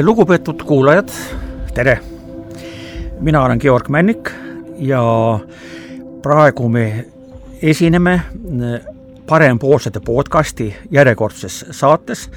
[0.00, 1.08] lugupeetud kuulajad,
[1.74, 2.00] tere!
[3.20, 4.30] mina olen Georg Männik
[4.78, 5.02] ja
[6.22, 7.04] praegu me
[7.62, 8.22] esineme
[9.26, 12.30] parempoolsete podcasti järjekordses saates,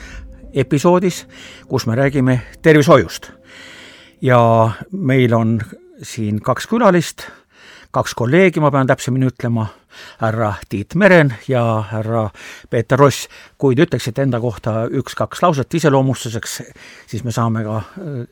[0.53, 1.27] episoodis,
[1.67, 3.31] kus me räägime tervishoiust.
[4.21, 5.61] ja meil on
[6.03, 7.29] siin kaks külalist,
[7.95, 9.67] kaks kolleegi, ma pean täpsemini ütlema,
[10.19, 12.27] härra Tiit Meren ja härra
[12.69, 13.29] Peeter Ross.
[13.57, 16.61] kui te ütleksite enda kohta üks-kaks lauset iseloomustuseks,
[17.07, 18.25] siis me saame ka öö,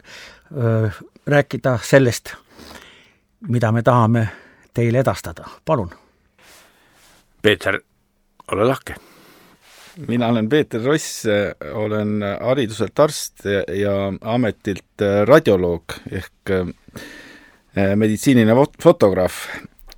[0.57, 0.89] öö,
[1.27, 2.35] rääkida sellest,
[3.47, 4.27] mida me tahame
[4.73, 5.89] teile edastada, palun.
[7.41, 7.79] Peeter,
[8.51, 8.95] ole lahke.
[10.07, 11.23] mina olen Peeter Ross,
[11.73, 13.45] olen hariduselt arst
[13.77, 16.73] ja ametilt radioloog ehk eh,
[17.75, 19.47] meditsiiniline fotograaf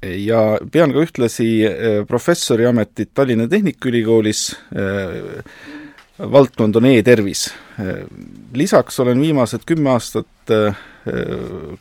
[0.05, 4.41] ja pean ka ühtlasi eh, professori ametit Tallinna Tehnikaülikoolis,
[4.75, 5.63] eh,
[6.19, 7.49] valdkond on e-tervis.
[8.55, 10.51] lisaks olen viimased kümme aastat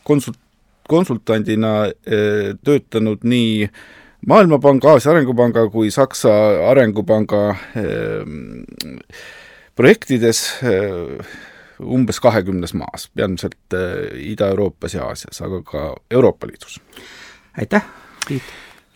[0.03, 0.41] konsult-,
[0.89, 1.87] konsultandina
[2.67, 3.69] töötanud nii
[4.27, 6.33] Maailmapanga, Aasia Arengupanga kui Saksa
[6.67, 7.55] Arengupanga
[9.75, 10.43] projektides
[11.79, 13.75] umbes kahekümnes maas, peamiselt
[14.15, 16.79] Ida-Euroopas ja Aasias, aga ka Euroopa Liidus.
[17.59, 17.85] aitäh,
[18.27, 18.43] Tiit!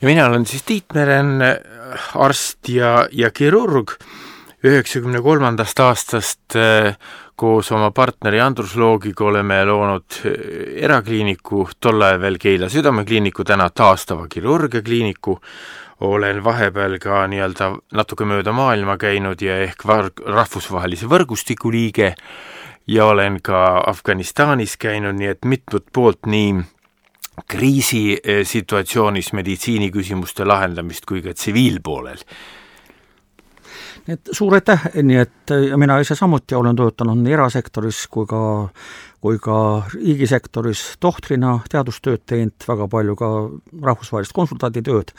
[0.01, 1.39] ja mina olen siis Tiit Meren,
[2.15, 3.97] arst ja, ja kirurg,
[4.63, 6.57] üheksakümne kolmandast aastast
[7.39, 10.17] koos oma partneri Andrus Loogiga oleme loonud
[10.83, 15.37] erakliiniku, tol ajal veel Keila südamekliiniku, täna taastava kirurgiakliiniku,
[16.07, 22.13] olen vahepeal ka nii-öelda natuke mööda maailma käinud ja ehk var-, rahvusvahelise võrgustiku liige
[22.89, 26.55] ja olen ka Afganistanis käinud, nii et mitmelt poolt nii
[27.49, 32.23] kriisisituatsioonis meditsiiniküsimuste lahendamist kui ka tsiviilpoolel
[34.15, 38.41] et suur aitäh, nii et mina ise samuti olen töötanud nii erasektoris kui ka
[39.19, 39.55] kui ka
[39.91, 43.29] riigisektoris tohtrina teadustööd teinud, väga palju ka
[43.83, 45.11] rahvusvahelist konsultanditööd.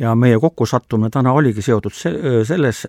[0.00, 2.14] Ja meie kokkusattumine täna oligi seotud se-,
[2.48, 2.86] selles,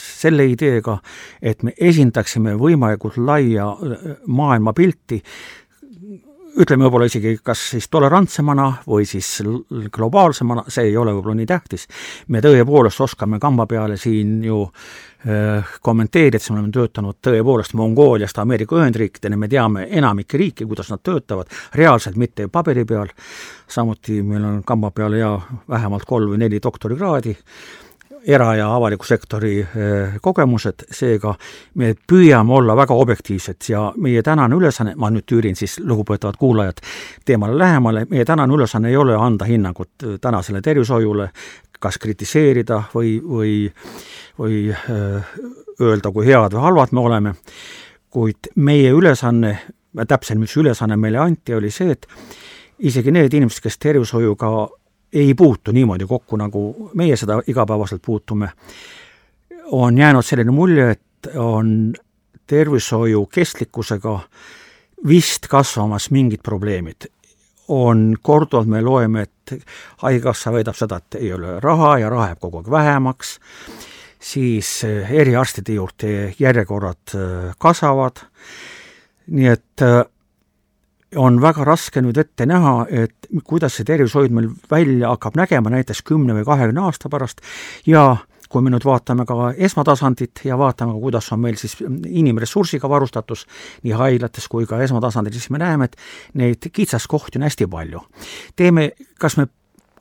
[0.00, 0.96] selle ideega,
[1.42, 3.68] et me esindaksime võimalikult laia
[4.26, 5.20] maailmapilti,
[6.60, 9.28] ütleme võib-olla isegi kas siis tolerantsemana või siis
[9.92, 11.86] globaalsemana, see ei ole võib-olla nii tähtis,
[12.28, 18.38] me tõepoolest oskame kamba peale siin ju äh, kommenteerida, et me oleme töötanud tõepoolest Mongooliast
[18.42, 23.10] Ameerika Ühendriikideni, me teame enamikke riike, kuidas nad töötavad, reaalselt mitte paberi peal,
[23.68, 25.32] samuti meil on kamba peal ja
[25.68, 27.34] vähemalt kolm või neli doktorikraadi,
[28.26, 31.34] era- ja avaliku sektori eh, kogemused, seega
[31.74, 36.80] me püüame olla väga objektiivsed ja meie tänane ülesanne, ma nüüd tüürin siis lugupeetavad kuulajad
[37.24, 41.30] teemale lähemale, meie tänane ülesanne ei ole anda hinnangut eh, tänasele tervishoiule,
[41.80, 43.54] kas kritiseerida või, või,
[44.38, 45.34] või eh,
[45.80, 47.34] öelda, kui head või halvad me oleme,
[48.10, 49.58] kuid meie ülesanne,
[50.08, 52.06] täpselt mis ülesanne meile anti, oli see, et
[52.78, 54.50] isegi need inimesed, kes tervishoiuga
[55.14, 58.50] ei puutu niimoodi kokku, nagu meie seda igapäevaselt puutume,
[59.72, 61.94] on jäänud selline mulje, et on
[62.46, 64.18] tervishoiu kestlikkusega
[65.08, 67.10] vist kasvamas mingid probleemid.
[67.68, 69.54] on korduvalt, me loeme, et
[69.96, 73.38] Haigekassa väidab seda, et ei ole raha ja raha jääb kogu aeg vähemaks,
[74.20, 77.14] siis eriarstide juurde järjekorrad
[77.58, 78.20] kasvavad,
[79.26, 79.84] nii et
[81.16, 86.02] on väga raske nüüd ette näha, et kuidas see tervishoid meil välja hakkab nägema näiteks
[86.06, 87.42] kümne või kahekümne aasta pärast
[87.86, 88.16] ja
[88.54, 93.46] kui me nüüd vaatame ka esmatasandit ja vaatame kuidas on meil siis inimressursiga varustatus
[93.82, 95.96] nii haiglates kui ka esmatasandil, siis me näeme, et
[96.38, 98.04] neid kitsaskohti on hästi palju.
[98.56, 99.48] teeme, kas me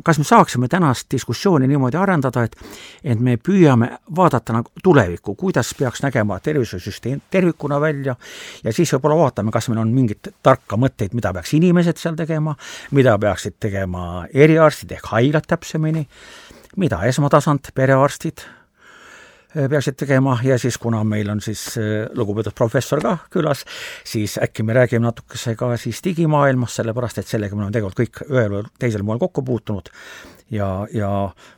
[0.04, 2.56] kas me saaksime tänast diskussiooni niimoodi arendada, et
[3.04, 8.16] et me püüame vaadata nagu tulevikku, kuidas peaks nägema tervishoiusüsteem tervikuna välja
[8.64, 12.56] ja siis võib-olla vaatame, kas meil on mingeid tarka mõtteid, mida peaks inimesed seal tegema,
[12.92, 16.08] mida peaksid tegema eriarstid ehk haiglad täpsemini,
[16.78, 18.48] mida esmatasand, perearstid
[19.54, 23.64] peaksid tegema ja siis, kuna meil on siis äh, lugupeetud professor ka külas,
[24.04, 28.32] siis äkki me räägime natukese ka siis digimaailmast, sellepärast et sellega me oleme tegelikult kõik
[28.32, 29.92] ühel või teisel moel kokku puutunud
[30.52, 31.12] ja, ja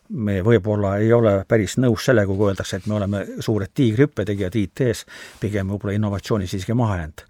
[0.09, 5.05] me võib-olla ei ole päris nõus sellega, kui öeldakse, et me oleme suured tiigrihüppetegijad IT-s,
[5.39, 7.25] pigem võib-olla innovatsiooni siiski maha jäänud.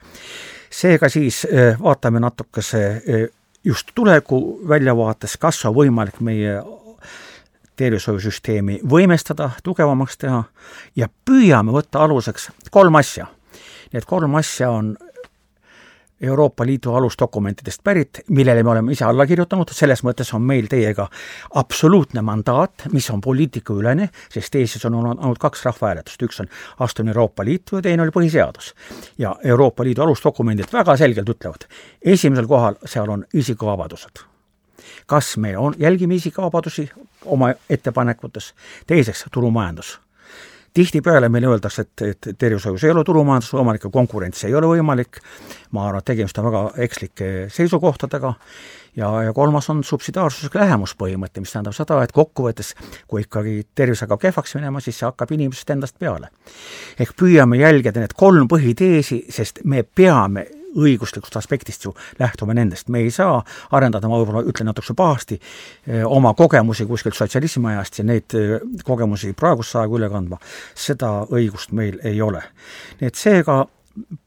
[0.69, 2.85] seega siis äh, vaatame natukese
[3.65, 6.59] just tuleviku väljavaates, kas on võimalik meie
[7.75, 10.43] tervishoiusüsteemi võimestada, tugevamaks teha
[10.95, 13.27] ja püüame võtta aluseks kolm asja.
[13.93, 14.95] Need kolm asja on
[16.21, 21.07] Euroopa Liidu alusdokumentidest pärit, millele me oleme ise alla kirjutanud, selles mõttes on meil teiega
[21.59, 27.11] absoluutne mandaat, mis on poliitikaülene, sest Eestis on olnud ainult kaks rahvahääletust, üks on astumine
[27.11, 28.73] Euroopa Liitu ja teine oli põhiseadus.
[29.17, 31.67] ja Euroopa Liidu alusdokumendid väga selgelt ütlevad,
[32.01, 34.34] esimesel kohal seal on isikuvabadused
[35.05, 36.89] kas me on, jälgime isikuvabadusi
[37.25, 38.53] oma ettepanekutes,
[38.87, 39.99] teiseks turumajandus.
[40.75, 45.21] Tihtipeale meile öeldakse, et, et tervishoius ei ole turumajandus võimalik ja konkurents ei ole võimalik,
[45.71, 48.33] ma arvan, et tegemist on väga ekslike seisukohtadega,
[48.95, 52.73] ja, ja kolmas on subsidiaarsusega lähemuspõhimõte, mis tähendab seda, et kokkuvõttes
[53.07, 56.29] kui ikkagi tervis hakkab kehvaks minema, siis see hakkab inimesest endast peale.
[56.99, 63.03] ehk püüame jälgida need kolm põhiteesi, sest me peame õiguslikust aspektist ju lähtume nendest, me
[63.05, 63.39] ei saa
[63.71, 65.39] arendada, ma võib-olla ütlen natukese pahasti,
[65.87, 70.39] eh, oma kogemusi kuskilt sotsialismi ajast ja neid eh, kogemusi praegust aega üle kandma,
[70.73, 72.43] seda õigust meil ei ole.
[72.99, 73.63] nii et seega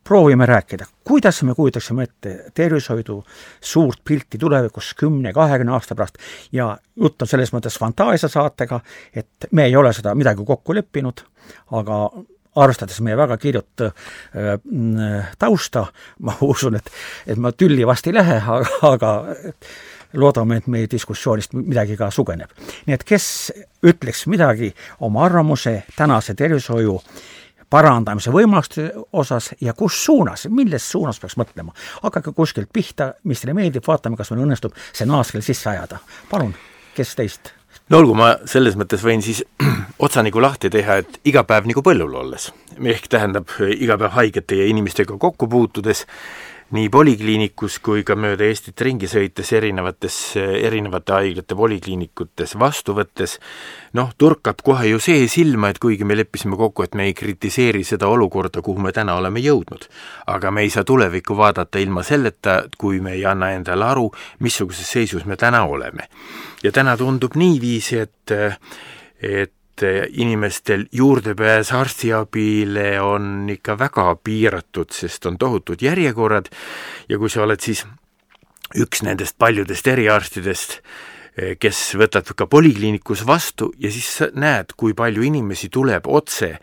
[0.04, 3.24] proovime rääkida, kuidas me kujutaksime ette tervishoidu
[3.60, 6.16] suurt pilti tulevikus kümne-kahekümne aasta pärast?
[6.52, 8.80] Ja jutt on selles mõttes fantaasiasaatega,
[9.14, 11.20] et me ei ole seda midagi kokku leppinud,
[11.76, 12.00] aga
[12.62, 13.92] arvestades meie väga kirjut äh,
[14.64, 15.86] mm, tausta,
[16.20, 16.90] ma usun, et,
[17.26, 19.14] et ma tülli vast ei lähe, aga, aga
[20.18, 22.52] loodame, et meie diskussioonist midagi ka sugeneb.
[22.86, 23.26] nii et kes
[23.84, 24.72] ütleks midagi
[25.04, 26.96] oma arvamuse tänase tervishoiu
[27.70, 31.74] parandamise võimaluste osas ja kus suunas, milles suunas peaks mõtlema.
[32.02, 36.00] hakake kuskilt pihta, mis teile meeldib, vaatame, kas meil õnnestub see naaskel sisse ajada.
[36.30, 36.54] palun,
[36.96, 37.57] kes teist?
[37.88, 39.42] No olgu, ma selles mõttes võin siis
[40.04, 44.60] otsa nagu lahti teha, et iga päev nagu põllul olles, ehk tähendab iga päev haigete
[44.62, 46.04] ja inimestega kokku puutudes,
[46.74, 53.38] nii polikliinikus kui ka mööda Eestit ringi sõites erinevates, erinevate haiglate polikliinikutes vastu võttes,
[53.96, 57.84] noh, torkab kohe ju see silma, et kuigi me leppisime kokku, et me ei kritiseeri
[57.88, 59.88] seda olukorda, kuhu me täna oleme jõudnud,
[60.34, 64.10] aga me ei saa tulevikku vaadata ilma selleta, kui me ei anna endale aru,
[64.44, 66.08] missuguses seisus me täna oleme.
[66.62, 68.36] ja täna tundub niiviisi, et
[69.22, 69.52] et
[69.82, 76.50] et inimestel juurdepääs arstiabile on ikka väga piiratud, sest on tohutud järjekorrad.
[77.08, 77.84] Ja kui sa oled siis
[78.76, 80.80] üks nendest paljudest eriarstidest,
[81.60, 86.56] kes võtab ka polikliinikus vastu ja siis näed, kui palju inimesi tuleb otse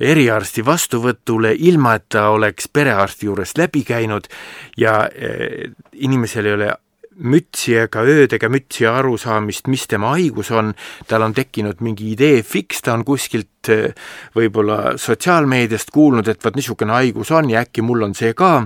[0.00, 4.28] eriarsti vastuvõtule, ilma et ta oleks perearsti juurest läbi käinud
[4.76, 6.72] ja eh, inimesel ei ole
[7.16, 10.72] mütsi ega ööd ega mütsi arusaamist, mis tema haigus on,
[11.08, 13.92] tal on tekkinud mingi idee fiks, ta on kuskilt eh,
[14.36, 18.58] võib-olla sotsiaalmeediast kuulnud, et vot niisugune haigus on ja äkki mul on see ka,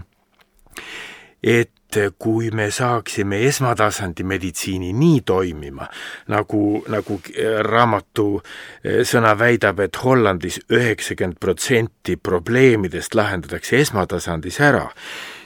[1.42, 1.76] et
[2.22, 5.88] kui me saaksime esmatasandi meditsiini nii toimima,
[6.30, 6.60] nagu,
[6.90, 7.18] nagu
[7.66, 14.86] raamatu eh, sõna väidab, et Hollandis üheksakümmend protsenti probleemidest lahendatakse esmatasandis ära,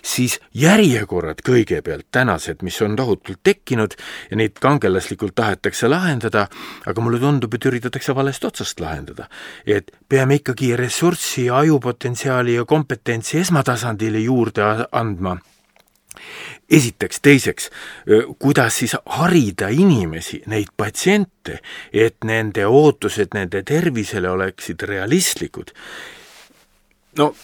[0.05, 3.97] siis järjekorrad kõigepealt tänased, mis on tohutult tekkinud
[4.31, 6.47] ja neid kangelaslikult tahetakse lahendada,
[6.87, 9.29] aga mulle tundub, et üritatakse valest otsast lahendada.
[9.67, 14.63] et peame ikkagi ressurssi, ajupotentsiaali ja kompetentsi esmatasandile juurde
[14.93, 15.39] andma
[16.71, 17.71] esiteks, teiseks,
[18.39, 21.59] kuidas siis harida inimesi, neid patsiente,
[21.93, 25.75] et nende ootused nende tervisele oleksid realistlikud.
[27.19, 27.35] no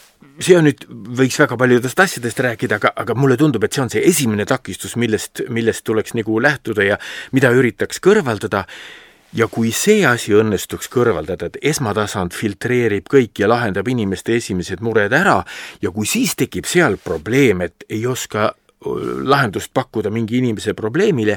[0.41, 0.87] see on nüüd,
[1.19, 4.97] võiks väga paljudest asjadest rääkida, aga, aga mulle tundub, et see on see esimene takistus,
[5.01, 6.99] millest, millest tuleks nagu lähtuda ja
[7.37, 8.65] mida üritaks kõrvaldada,
[9.37, 15.13] ja kui see asi õnnestuks kõrvaldada, et esmatasand filtreerib kõik ja lahendab inimeste esimesed mured
[15.15, 15.41] ära
[15.83, 18.51] ja kui siis tekib seal probleem, et ei oska
[18.81, 21.37] lahendust pakkuda mingi inimese probleemile,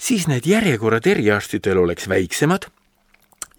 [0.00, 2.70] siis need järjekorrad eriarstidel oleks väiksemad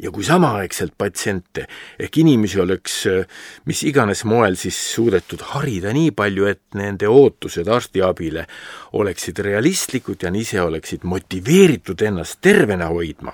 [0.02, 1.68] ja kui samaaegselt patsiente
[2.00, 2.96] ehk inimesi oleks
[3.70, 8.48] mis iganes moel siis suudetud harida nii palju, et nende ootused arstiabile
[8.98, 13.34] oleksid realistlikud ja ise oleksid motiveeritud ennast tervena hoidma,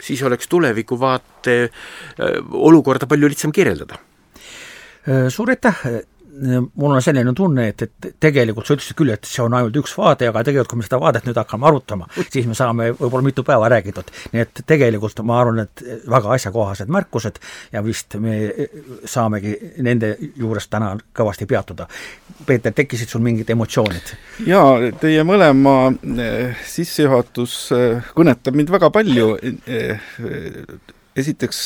[0.00, 3.98] siis oleks tulevikuvaate äh, olukorda palju lihtsam kirjeldada.
[5.08, 5.78] Suur aitäh
[6.74, 9.94] mul on selline tunne, et, et tegelikult sa ütlesid küll, et see on ainult üks
[9.98, 13.44] vaade, aga tegelikult kui me seda vaadet nüüd hakkame arutama, siis me saame võib-olla mitu
[13.46, 14.12] päeva räägitud.
[14.32, 17.40] nii et tegelikult ma arvan, et väga asjakohased märkused
[17.72, 18.36] ja vist me
[19.04, 19.54] saamegi
[19.84, 21.88] nende juures täna kõvasti peatuda.
[22.46, 24.14] Peeter, tekkisid sul mingid emotsioonid?
[24.46, 25.76] jaa, teie mõlema
[26.18, 27.58] eh, sissejuhatus
[28.14, 29.34] kõnetab mind väga palju,
[31.18, 31.62] esiteks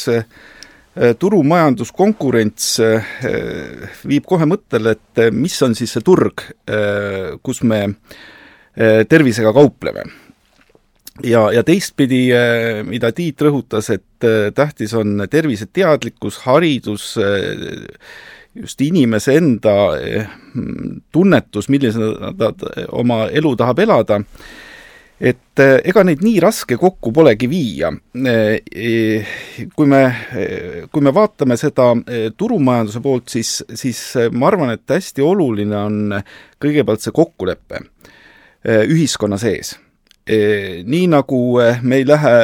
[0.92, 3.06] Äh, turumajandus, konkurents äh,
[4.04, 6.44] viib kohe mõttele, et äh, mis on siis see turg,
[7.42, 7.80] kus me
[9.08, 10.04] tervisega kaupleme.
[11.24, 12.30] ja, ja teistpidi,
[12.88, 14.24] mida Tiit rõhutas, et
[14.56, 17.18] tähtis on terviseteadlikkus, haridus
[18.54, 19.74] just inimese enda
[21.12, 22.54] tunnetus, millisena ta
[22.96, 24.22] oma elu tahab elada,
[25.22, 27.92] et ega neid nii raske kokku polegi viia.
[29.76, 30.02] kui me,
[30.90, 31.92] kui me vaatame seda
[32.36, 34.02] turumajanduse poolt, siis, siis
[34.34, 36.18] ma arvan, et hästi oluline on
[36.62, 37.84] kõigepealt see kokkulepe
[38.66, 39.76] ühiskonna sees
[40.26, 41.38] nii nagu
[41.82, 42.34] me ei lähe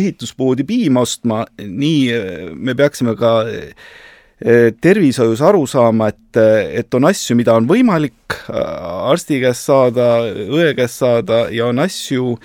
[0.00, 3.44] ehituspoodi piima ostma, nii me peaksime ka
[4.38, 6.38] tervishoius aru saama, et,
[6.80, 12.36] et on asju, mida on võimalik arsti käest saada, õe käest saada ja on asju,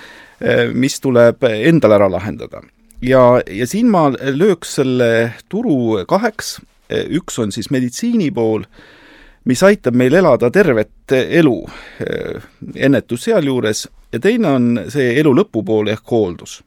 [0.74, 2.64] mis tuleb endal ära lahendada.
[3.02, 6.58] ja, ja siin ma lööks selle turu kaheks,
[6.90, 8.66] üks on siis meditsiini pool,
[9.46, 11.58] mis aitab meil elada tervet elu,
[12.76, 16.64] ennetus sealjuures, ja teine on see elu lõpupool ehk hooldus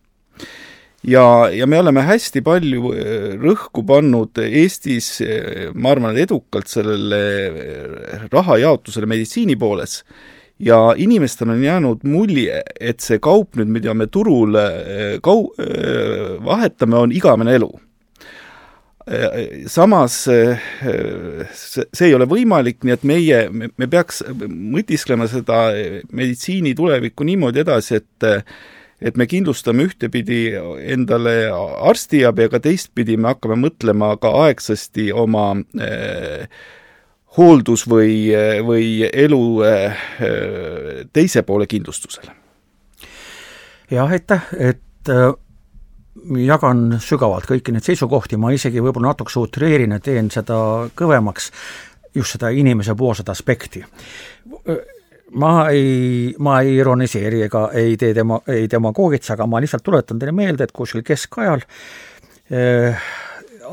[1.06, 7.22] ja, ja me oleme hästi palju äh, rõhku pannud Eestis, äh, ma arvan, edukalt sellele
[7.46, 10.00] äh, rahajaotusele meditsiini pooles
[10.58, 14.56] ja inimestel on jäänud mulje, et see kaup nüüd, mida me turul
[15.20, 15.50] kau-,
[16.46, 17.68] vahetame, on igavene elu.
[19.68, 25.60] Samas see ei ole võimalik, nii et meie, me peaks mõtisklema seda
[26.08, 28.30] meditsiini tulevikku niimoodi edasi, et
[29.00, 30.40] et me kindlustame ühtepidi
[30.92, 35.50] endale arstiabi, aga teistpidi me hakkame mõtlema ka aegsasti oma
[35.80, 36.46] eh,
[37.36, 38.32] hooldus- või,
[38.64, 40.04] või elu eh,
[41.12, 42.32] teise poole kindlustusele.
[43.90, 45.28] jah, aitäh, et äh,
[46.46, 51.52] jagan sügavalt kõiki neid seisukohti, ma isegi võib-olla natuke utreerin ja teen seda kõvemaks,
[52.16, 53.84] just seda inimesepoolset aspekti
[55.34, 60.20] ma ei, ma ei ironiseeri ega ei tee tema, ei demagoogitse, aga ma lihtsalt tuletan
[60.20, 61.64] teile meelde, et kuskil keskajal
[62.50, 63.08] eh,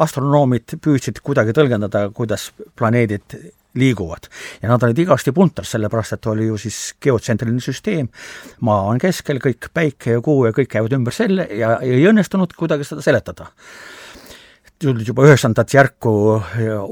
[0.02, 3.38] astronoomid püüdsid kuidagi tõlgendada, kuidas planeedid
[3.78, 4.28] liiguvad.
[4.62, 8.10] ja nad olid igasti puntas, sellepärast et oli ju siis geotsentriline süsteem,
[8.62, 12.54] maa on keskel, kõik päike ja kuu ja kõik käivad ümber selle ja ei õnnestunud
[12.58, 13.50] kuidagi seda seletada
[14.82, 16.12] tulid juba üheksandat järku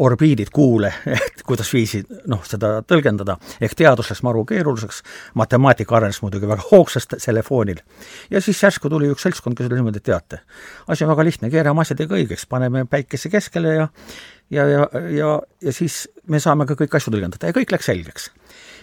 [0.06, 5.02] orbiidid Kuule, et kuidas viisi noh, seda tõlgendada, ehk teadus läks maru keeruliseks,
[5.40, 7.82] matemaatika arenes muidugi väga hoogsasti selle foonil.
[8.32, 10.42] ja siis järsku tuli üks seltskond, kes oli niimoodi, et teate,
[10.88, 13.90] asi on väga lihtne, keerame asjadega õigeks, paneme päikese keskele ja
[14.52, 15.32] ja, ja, ja,
[15.64, 18.32] ja siis me saame ka kõiki asju tõlgendada ja kõik läks selgeks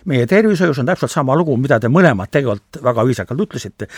[0.09, 3.89] meie tervishoius on täpselt sama lugu, mida te mõlemad tegelikult väga viisakalt ütlesite,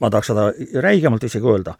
[0.00, 0.48] ma tahaks seda
[0.82, 1.74] räigemalt isegi öelda,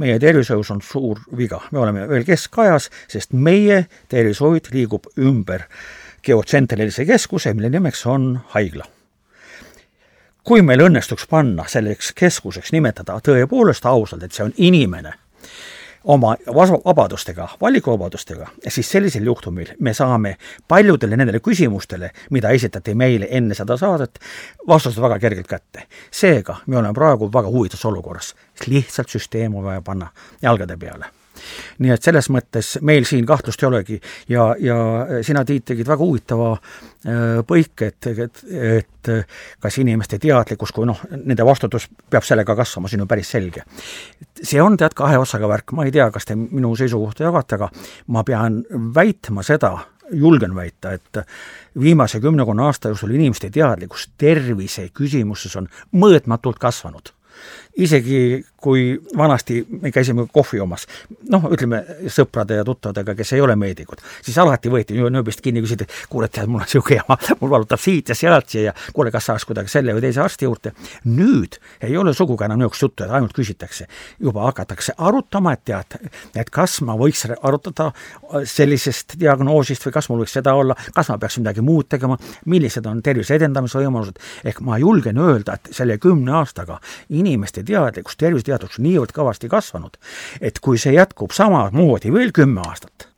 [0.00, 5.66] meie tervishoius on suur viga, me oleme veel keskajas, sest meie tervishoid liigub ümber
[6.26, 8.84] geotsentrilise keskuse, mille nimeks on haigla.
[10.46, 15.12] kui meil õnnestuks panna selleks keskuseks nimetada tõepoolest ausalt, et see on inimene
[16.06, 16.36] oma
[16.84, 20.36] vabadustega, valikuvabadustega, siis sellisel juhtumil me saame
[20.68, 24.18] paljudele nendele küsimustele, mida esitati meile enne seda saadet,
[24.68, 25.86] vastused väga kergelt kätte.
[26.10, 28.34] seega me oleme praegu väga huvitavas olukorras,
[28.66, 30.10] lihtsalt süsteem on vaja panna
[30.42, 31.10] jalgade peale.
[31.78, 34.00] Nii et selles mõttes meil siin kahtlust ei olegi.
[34.28, 34.76] Ja, ja
[35.26, 36.56] sina, Tiit, tegid väga huvitava
[37.06, 38.44] äh, põike, et, et,
[38.82, 39.10] et
[39.62, 43.64] kas inimeste teadlikkus, kui noh, nende vastutus peab sellega kasvama, see on ju päris selge.
[44.42, 47.70] see on tead kahe otsaga värk, ma ei tea, kas te minu seisukohta jagate, aga
[48.14, 48.62] ma pean
[48.94, 49.76] väitma seda,
[50.12, 51.22] julgen väita, et
[51.80, 57.10] viimase kümnekonna aasta jooksul inimeste teadlikkus tervise küsimuses on mõõtmatult kasvanud
[57.76, 60.86] isegi kui vanasti me käisime kohvi jomas,
[61.30, 65.86] noh, ütleme sõprade ja tuttavadega, kes ei ole meedikud, siis alati võeti nööbist kinni, küsiti,
[66.10, 69.46] kuule, tead, mul on niisugune jama, mul valutab siit ja sealt ja kuule, kas saaks
[69.46, 70.72] kuidagi selle või teise arsti juurde.
[71.04, 73.86] nüüd ei ole sugugi enam niisugust juttu, et ainult küsitakse.
[74.20, 75.98] juba hakatakse arutama, et tead,
[76.34, 77.92] et kas ma võiks arutada
[78.44, 82.86] sellisest diagnoosist või kas mul võiks seda olla, kas ma peaks midagi muud tegema, millised
[82.86, 86.80] on tervise edendamise võimalused, ehk ma julgen öelda, et selle kümne aastaga
[87.10, 89.98] inimeste teadlikkus, terviseteadlikkus niivõrd kõvasti kasvanud,
[90.40, 93.10] et kui see jätkub samamoodi veel kümme aastat,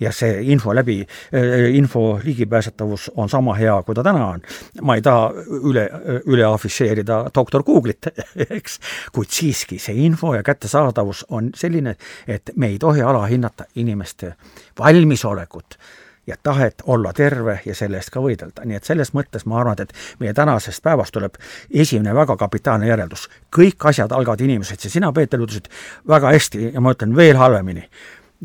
[0.00, 1.00] ja see info läbi,
[1.34, 4.42] äh, info ligipääsetavus on sama hea, kui ta täna on.
[4.82, 5.30] ma ei taha
[5.64, 5.88] üle,
[6.26, 8.10] üle afišeerida doktor Google'it,
[8.58, 8.80] eks,
[9.12, 11.96] kuid siiski see info ja kättesaadavus on selline,
[12.28, 14.34] et me ei tohi alahinnata inimeste
[14.78, 15.78] valmisolekut
[16.26, 19.80] ja tahet olla terve ja selle eest ka võidelda, nii et selles mõttes ma arvan,
[19.82, 21.38] et meie tänasest päevast tuleb
[21.70, 23.28] esimene väga kapitaalne järeldus.
[23.56, 25.70] kõik asjad algavad inimesed ja sina, Peeter, ütlesid
[26.08, 27.90] väga hästi ja ma ütlen veel halvemini äh,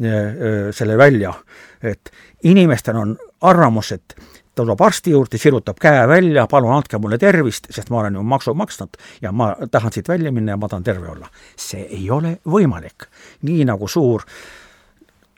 [0.05, 1.33] äh, selle välja,
[1.81, 2.11] et
[2.43, 4.15] inimestel on arvamus, et
[4.55, 8.23] ta tuleb arsti juurde, sirutab käe välja, palun andke mulle tervist, sest ma olen ju
[8.23, 11.27] maksu maksnud ja ma tahan siit välja minna ja ma tahan terve olla.
[11.57, 13.07] see ei ole võimalik.
[13.41, 14.25] nii nagu suur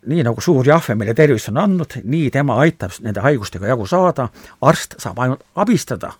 [0.05, 4.27] nii nagu suur Jahve meile tervist on andnud, nii tema aitab nende haigustega jagu saada,
[4.61, 6.11] arst saab ainult abistada,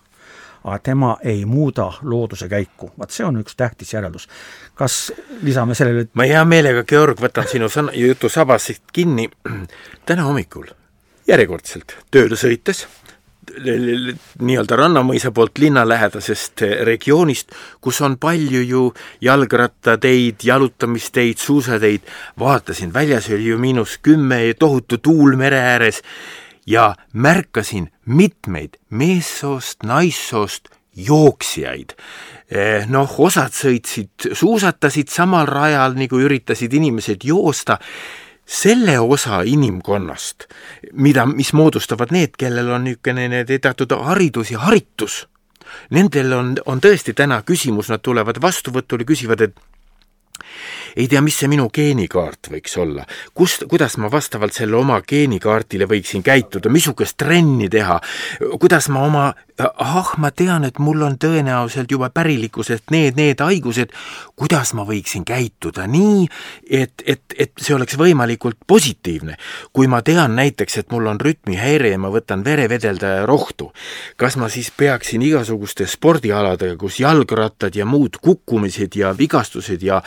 [0.64, 2.92] aga tema ei muuda looduse käiku.
[2.98, 4.28] vaat see on üks tähtis järeldus.
[4.74, 5.12] kas
[5.42, 9.30] lisame sellele ma hea meelega, Georg, võtan sinu sõna, jutu sabast kinni.
[10.06, 10.66] täna hommikul
[11.28, 12.86] järjekordselt tööle sõites
[13.62, 18.84] nii-öelda Rannamõisa poolt linnalähedasest regioonist, kus on palju ju
[19.24, 22.06] jalgrattateid, jalutamisteid, suusateid,
[22.40, 26.02] vaatasin, väljas oli ju miinus kümme ja tohutu tuul mere ääres
[26.66, 31.94] ja märkasin mitmeid meessoost, naissoost jooksjaid.
[32.50, 37.78] Eh, noh, osad sõitsid, suusatasid samal rajal, nagu üritasid inimesed joosta
[38.46, 40.48] selle osa inimkonnast,
[40.92, 45.24] mida, mis moodustavad need, kellel on niisugune teatud haridus ja haritus,
[45.90, 49.56] nendel on, on tõesti täna küsimus, nad tulevad vastuvõtule, küsivad, et
[50.96, 55.88] ei tea, mis see minu geenikaart võiks olla, kust, kuidas ma vastavalt selle oma geenikaardile
[55.90, 58.00] võiksin käituda, missugust trenni teha,
[58.60, 59.24] kuidas ma oma,
[59.58, 63.92] ahah, ma tean, et mul on tõenäoliselt juba pärilikkuselt need, need haigused,
[64.38, 66.26] kuidas ma võiksin käituda nii,
[66.70, 69.36] et, et, et see oleks võimalikult positiivne.
[69.72, 73.72] kui ma tean näiteks, et mul on rütmihäire ja ma võtan verevedeldaja rohtu,
[74.16, 80.02] kas ma siis peaksin igasuguste spordialadega, kus jalgrattad ja muud kukkumised ja vigastused ja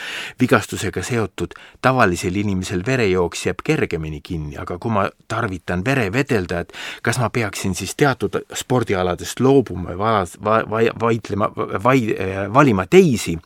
[0.78, 7.30] vigastusega seotud tavalisel inimesel verejooks jääb kergemini kinni, aga kui ma tarvitan verevedeldajat, kas ma
[7.30, 11.50] peaksin siis teatud spordialadest loobuma ja va-, va-, va-, vaidlema,
[11.84, 12.16] vai-,
[12.54, 13.38] valima teisi,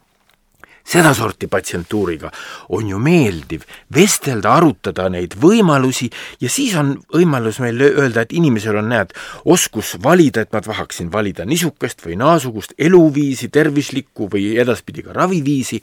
[0.83, 2.31] sedasorti patsientuuriga
[2.69, 6.09] on ju meeldiv vestelda, arutada neid võimalusi
[6.41, 9.13] ja siis on võimalus meil öelda, et inimesel on, näed,
[9.45, 15.81] oskus valida, et ma tahaksin valida niisugust või naasugust eluviisi, tervislikku või edaspidi ka raviviisi,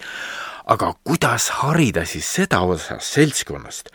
[0.68, 3.88] aga kuidas harida siis seda osa seltskonnast,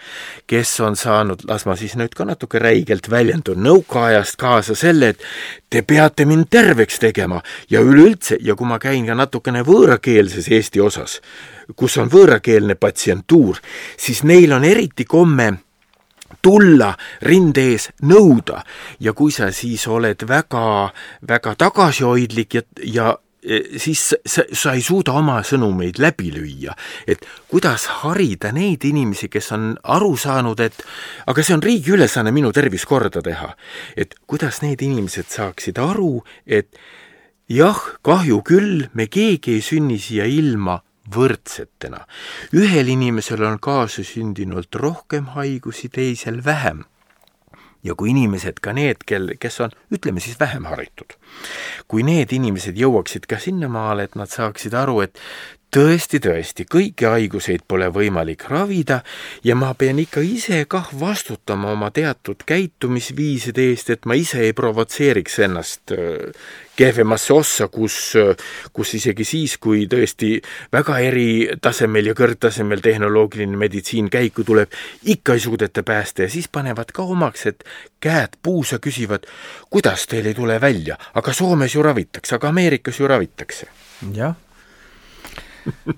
[0.50, 5.22] kes on saanud, las ma siis nüüd ka natuke räigelt väljendun, nõukaajast kaasa selle, et
[5.70, 10.82] te peate mind terveks tegema ja üleüldse, ja kui ma käin ka natukene võõrakeelses Eesti
[10.82, 11.20] osas,
[11.76, 13.62] kus on võõrakeelne patsientuur,
[13.98, 15.52] siis neil on eriti komme
[16.44, 16.90] tulla
[17.22, 18.64] rinde ees nõuda.
[19.00, 20.90] Ja kui sa siis oled väga,
[21.30, 23.14] väga tagasihoidlik ja, ja
[23.78, 26.76] siis sa, sa ei suuda oma sõnumeid läbi lüüa.
[27.08, 30.84] et kuidas harida neid inimesi, kes on aru saanud, et
[31.28, 33.56] aga see on riigi ülesanne minu tervis korda teha.
[33.96, 36.70] et kuidas need inimesed saaksid aru, et
[37.50, 40.80] jah, kahju küll, me keegi ei sünni siia ilma
[41.14, 42.06] võrdsetena.
[42.54, 46.86] ühel inimesel on kaasasündinult rohkem haigusi, teisel vähem
[47.84, 51.18] ja kui inimesed, ka need, kel, kes on, ütleme siis vähem haritud,
[51.92, 55.20] kui need inimesed jõuaksid ka sinnamaale, et nad saaksid aru, et
[55.74, 59.00] tõesti, tõesti, kõiki haiguseid pole võimalik ravida
[59.46, 64.54] ja ma pean ikka ise kah vastutama oma teatud käitumisviiside eest, et ma ise ei
[64.54, 66.30] provotseeriks ennast äh,
[66.78, 67.98] kehvemasse ossa, kus,
[68.74, 70.36] kus isegi siis, kui tõesti
[70.74, 74.74] väga eritasemel ja kõrgtasemel tehnoloogiline meditsiin käiku tuleb,
[75.10, 77.66] ikka ei suudeta päästa ja siis panevad ka omaks, et
[78.04, 79.26] käed puusa küsivad,
[79.74, 83.70] kuidas teil ei tule välja, aga Soomes ju ravitakse, aga Ameerikas ju ravitakse.
[84.14, 84.36] jah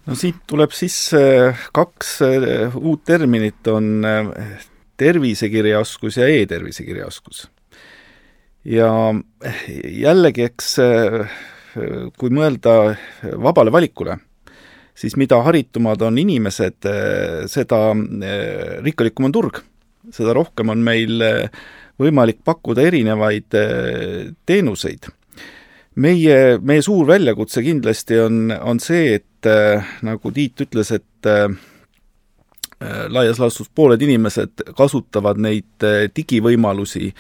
[0.06, 1.20] no siit tuleb sisse
[1.76, 4.66] kaks eh, uut terminit, on eh,
[5.00, 7.46] tervisekirjaoskus ja e-tervisekirjaoskus
[8.66, 8.90] ja
[9.94, 10.70] jällegi, eks
[12.18, 12.96] kui mõelda
[13.44, 14.16] vabale valikule,
[14.98, 16.88] siis mida haritumad on inimesed,
[17.52, 17.82] seda
[18.88, 19.60] rikkalikum on turg.
[20.10, 21.22] seda rohkem on meil
[22.00, 23.60] võimalik pakkuda erinevaid
[24.46, 25.12] teenuseid.
[25.96, 29.50] Meie, meie suur väljakutse kindlasti on, on see, et
[30.06, 31.30] nagu Tiit ütles, et
[33.14, 35.86] laias laastus pooled inimesed kasutavad neid
[36.18, 37.12] digivõimalusi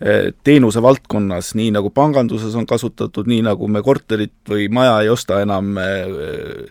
[0.00, 5.10] Eh, teenuse valdkonnas, nii nagu panganduses on kasutatud, nii nagu me korterit või maja ei
[5.12, 6.70] osta enam eh,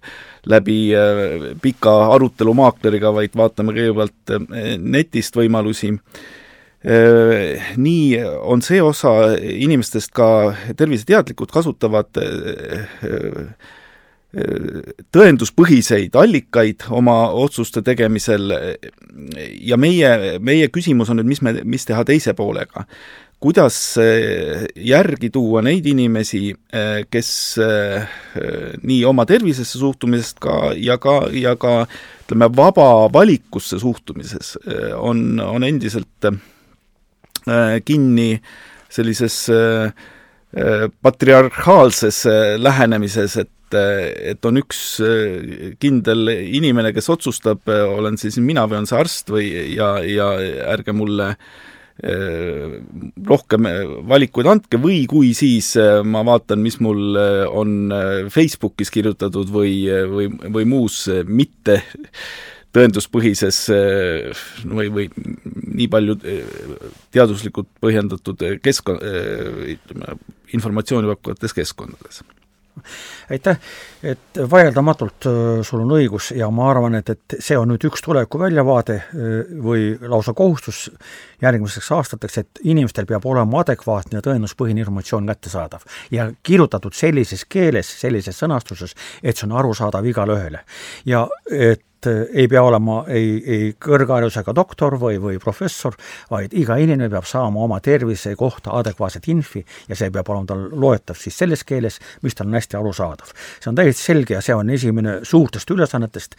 [0.50, 0.78] läbi
[1.62, 4.34] pika arutelu maakleriga, vaid vaatame kõigepealt
[4.82, 5.92] netist võimalusi,
[6.84, 10.30] nii on see osa inimestest ka
[10.80, 12.08] terviseteadlikud, kasutavad
[15.10, 18.54] tõenduspõhiseid allikaid oma otsuste tegemisel
[19.66, 22.86] ja meie, meie küsimus on nüüd, mis me, mis teha teise poolega.
[23.40, 23.96] kuidas
[24.76, 26.54] järgi tuua neid inimesi,
[27.10, 27.30] kes
[28.84, 31.88] nii oma tervisesse suhtumisest ka ja ka, ja ka
[32.26, 34.58] ütleme, vaba valikusse suhtumises
[35.00, 36.30] on, on endiselt
[37.86, 38.34] kinni
[38.90, 39.38] sellises
[41.02, 42.24] patriarhaalses
[42.58, 44.80] lähenemises, et et on üks
[45.78, 50.32] kindel inimene, kes otsustab, olen siis mina või on see arst või, ja, ja
[50.74, 51.36] ärge mulle
[53.30, 53.68] rohkem
[54.08, 55.74] valikuid andke või kui siis
[56.08, 57.20] ma vaatan, mis mul
[57.52, 57.92] on
[58.32, 61.82] Facebookis kirjutatud või, või, või muus mitte
[62.76, 63.62] tõenduspõhises
[64.70, 66.18] või, või nii palju
[67.12, 69.02] teaduslikult põhjendatud keskkon-,
[69.76, 70.20] ütleme,
[70.54, 72.22] informatsiooni pakkuvates keskkondades
[73.30, 73.58] aitäh,
[74.04, 75.28] et vaieldamatult
[75.66, 78.98] sul on õigus ja ma arvan, et, et see on nüüd üks tuleviku väljavaade
[79.64, 80.88] või lausa kohustus
[81.42, 85.86] järgmiseks aastateks, et inimestel peab olema adekvaatne ja tõenduspõhine informatsioon kättesaadav.
[86.12, 90.66] ja kirjutatud sellises keeles, sellises sõnastuses, et see on arusaadav igale ühele.
[91.06, 95.96] ja et et ei pea olema ei, ei kõrgharidusega doktor või, või professor,
[96.32, 100.68] vaid iga inimene peab saama oma tervise kohta adekvaatset infi ja see peab olema tal
[100.80, 103.34] loetav siis selles keeles, mis tal on hästi arusaadav.
[103.60, 106.38] see on täiesti selge ja see on esimene suurtest ülesannetest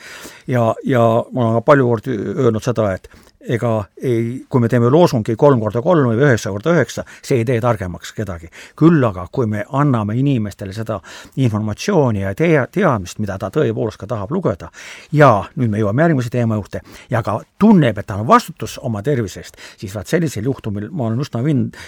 [0.48, 3.10] ja, ja ma olen ka palju kordi öelnud seda, et
[3.48, 7.44] ega ei, kui me teeme loosungi kolm korda kolm või üheksa korda üheksa, see ei
[7.48, 8.50] tee targemaks kedagi.
[8.76, 11.00] küll aga, kui me anname inimestele seda
[11.36, 14.70] informatsiooni ja tea, teadmist, mida ta tõepoolest ka tahab lugeda,
[15.12, 19.02] ja nüüd me jõuame järgmise teema juurde, ja ka tunneb, et tal on vastutus oma
[19.02, 21.78] tervise eest, siis vaat sellisel juhtumil ma olen üsna vind-,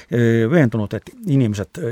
[0.50, 1.82] veendunud, et inimesed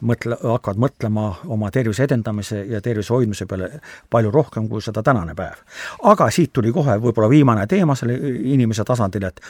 [0.00, 3.68] mõtle, hakkavad mõtlema oma tervise edendamise ja tervise hoidmise peale
[4.10, 5.60] palju rohkem kui seda tänane päev.
[6.02, 8.16] aga siit tuli kohe võib-olla viimane teema selle
[8.54, 9.40] inimese tasandil, tasandil, et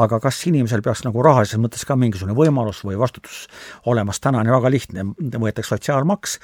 [0.00, 3.46] aga kas inimesel peaks nagu rahalises mõttes ka mingisugune võimalus või vastutus
[3.90, 5.04] olemas, täna on ju väga lihtne,
[5.40, 6.38] võetakse sotsiaalmaks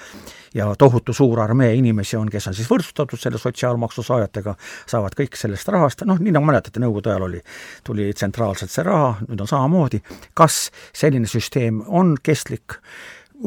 [0.57, 5.37] ja tohutu suur armee inimesi on, kes on siis võrdsustatud selle sotsiaalmaksu saajatega, saavad kõik
[5.39, 7.41] sellest rahast, noh, nii nagu mäletate, Nõukogude ajal oli,
[7.85, 10.03] tuli tsentraalselt see raha, nüüd on samamoodi,
[10.37, 10.67] kas
[10.97, 12.79] selline süsteem on kestlik,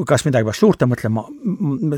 [0.06, 1.24] kas midagi peaks juurde mõtlema,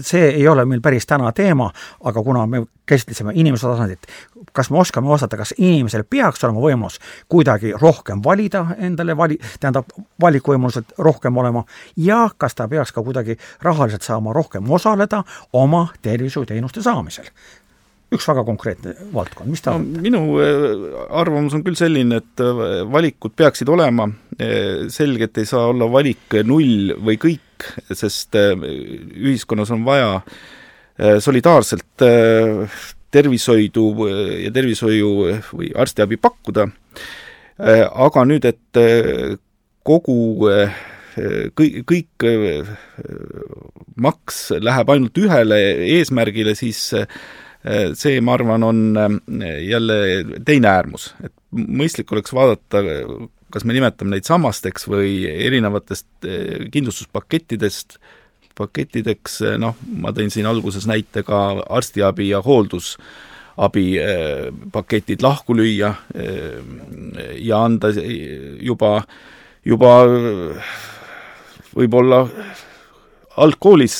[0.06, 1.68] see ei ole meil päris täna teema,
[2.08, 4.06] aga kuna me käsitlesime inimese tasandit,
[4.52, 9.92] kas me oskame vastata, kas inimesel peaks olema võimalus kuidagi rohkem valida endale vali, tähendab,
[10.20, 11.64] valikuvõimalused rohkem olema
[11.96, 17.28] ja kas ta peaks ka kuidagi rahaliselt saama rohkem osaleda oma tervishoiuteenuste saamisel?
[18.12, 20.02] üks väga konkreetne valdkond, mis ta no, on?
[20.04, 20.82] minu äh,
[21.20, 26.36] arvamus on küll selline, et äh, valikud peaksid olema, äh, selgelt ei saa olla valik
[26.48, 27.46] null või kõik,
[27.92, 30.20] sest ühiskonnas on vaja
[31.22, 32.04] solidaarselt
[33.12, 33.86] tervishoidu
[34.44, 35.12] ja tervishoiu
[35.52, 36.66] või arstiabi pakkuda,
[37.58, 38.80] aga nüüd, et
[39.84, 40.18] kogu
[41.58, 42.26] kõik, kõik
[44.00, 45.60] maks läheb ainult ühele
[45.98, 48.80] eesmärgile, siis see, ma arvan, on
[49.62, 49.98] jälle
[50.46, 52.82] teine äärmus, et mõistlik oleks vaadata,
[53.52, 57.98] kas me nimetame neid sammasteks või erinevatest eh, kindlustuspakettidest,
[58.58, 63.86] pakettideks, noh, ma tõin siin alguses näite ka arstiabi ja hooldusabi
[64.72, 65.88] paketid lahku lüüa
[67.40, 68.90] ja anda juba,
[69.64, 69.94] juba
[71.72, 72.26] võib-olla
[73.40, 73.96] algkoolis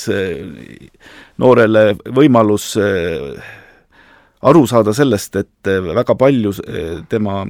[1.41, 3.53] noorele võimalus eh,
[4.43, 7.43] aru saada sellest, et eh, väga palju eh, tema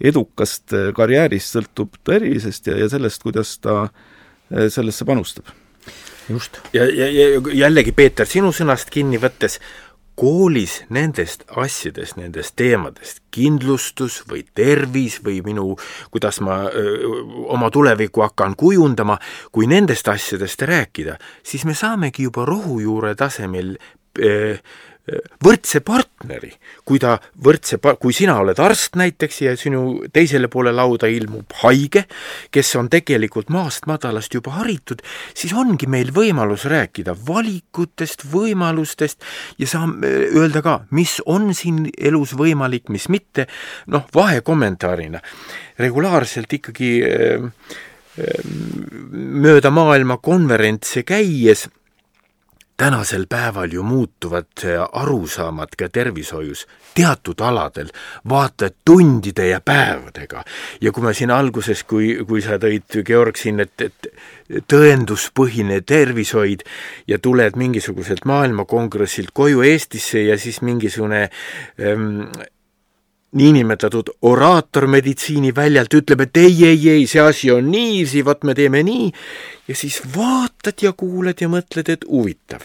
[0.00, 3.86] edukast karjäärist sõltub tervisest ja, ja sellest, kuidas ta
[4.52, 5.46] sellesse panustab.
[6.28, 6.58] just.
[6.72, 9.58] ja, ja, ja jällegi, Peeter, sinu sõnast kinni võttes,
[10.14, 15.72] koolis nendest asjadest, nendest teemadest, kindlustus või tervis või minu,
[16.12, 17.08] kuidas ma öö,
[17.54, 19.18] oma tulevikku hakkan kujundama,
[19.52, 23.76] kui nendest asjadest rääkida, siis me saamegi juba rohujuure tasemel
[24.18, 24.56] öö,
[25.42, 26.52] võrdse partneri,
[26.86, 32.04] kui ta võrdse, kui sina oled arst näiteks ja sinu teisele poole lauda ilmub haige,
[32.54, 35.02] kes on tegelikult maast madalast juba haritud,
[35.34, 39.26] siis ongi meil võimalus rääkida valikutest, võimalustest
[39.58, 40.06] ja saame
[40.38, 43.48] öelda ka, mis on siin elus võimalik, mis mitte,
[43.90, 45.20] noh, vahekommentaarina.
[45.82, 47.50] regulaarselt ikkagi äh,
[49.10, 51.66] mööda maailma konverentse käies
[52.82, 54.58] tänasel päeval ju muutuvad
[54.92, 57.92] arusaamad ka tervishoius teatud aladel
[58.28, 60.42] vaata tundide ja päevadega.
[60.80, 64.08] ja kui ma siin alguses, kui, kui sa tõid, Georg, siin, et, et
[64.66, 66.66] tõenduspõhine tervishoid
[67.06, 71.28] ja tuled mingisuguselt maailmakongressilt koju Eestisse ja siis mingisugune
[71.78, 72.26] ähm,
[73.32, 78.82] niinimetatud oraator meditsiiniväljalt ütleb, et ei, ei, ei, see asi on niiviisi, vot me teeme
[78.84, 79.08] nii,
[79.68, 82.60] ja siis vaata, vaatad ja kuulad ja mõtled, et huvitav.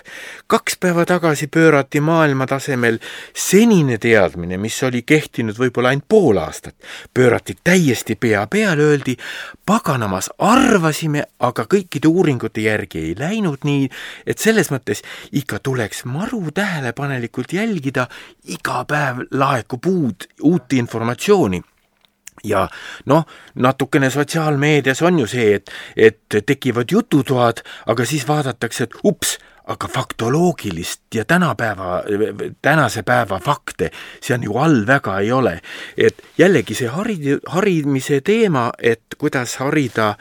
[0.48, 3.00] kaks päeva tagasi pöörati maailma tasemel
[3.34, 6.76] senine teadmine, mis oli kehtinud võib-olla ainult pool aastat,
[7.14, 9.18] pöörati täiesti pea peale, öeldi,
[9.66, 13.90] paganamas, arvasime, aga kõikide uuringute järgi ei läinud nii,
[14.28, 18.08] et selles mõttes ikka tuleks maru tähelepanelikult jälgida,
[18.46, 21.64] iga päev laekub uut, uut informatsiooni
[22.44, 22.68] ja
[23.06, 29.38] noh, natukene sotsiaalmeedias on ju see, et, et tekivad jututoad, aga siis vaadatakse, et ups,
[29.68, 32.04] aga faktoloogilist ja tänapäeva,
[32.62, 33.92] tänase päeva fakte
[34.24, 35.60] seal ju all väga ei ole.
[35.98, 40.16] et jällegi see harid-, harimise teema, et kuidas harida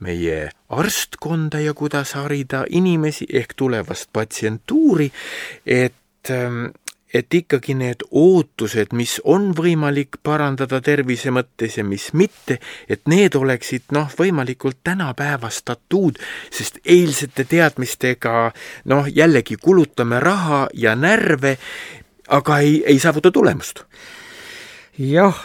[0.00, 5.10] meie arstkonda ja kuidas harida inimesi ehk tulevast patsientuuri,
[5.66, 6.72] et ähm,
[7.14, 13.34] et ikkagi need ootused, mis on võimalik parandada tervise mõttes ja mis mitte, et need
[13.38, 16.20] oleksid noh, võimalikult tänapäevastatud,
[16.50, 18.50] sest eilsete teadmistega
[18.92, 21.56] noh, jällegi kulutame raha ja närve,
[22.28, 23.84] aga ei, ei saavuta tulemust.
[25.00, 25.36] Jah,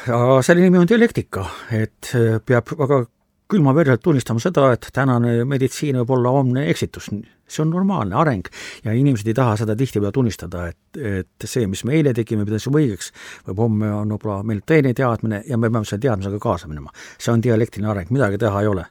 [0.43, 2.11] selle nimi on dialektika, et
[2.45, 3.05] peab väga
[3.51, 7.09] külmaverselt tunnistama seda, et tänane meditsiin võib olla homne eksitus.
[7.47, 8.47] see on normaalne areng
[8.83, 12.81] ja inimesed ei taha seda tihtipeale tunnistada, et, et see, mis me eile tegime, pidasime
[12.81, 13.11] õigeks,
[13.47, 16.89] võib homme on võib-olla meil teine teadmine ja me peame selle teadmisega kaasa minema.
[17.19, 18.89] see on dialektiline areng, midagi teha ei ole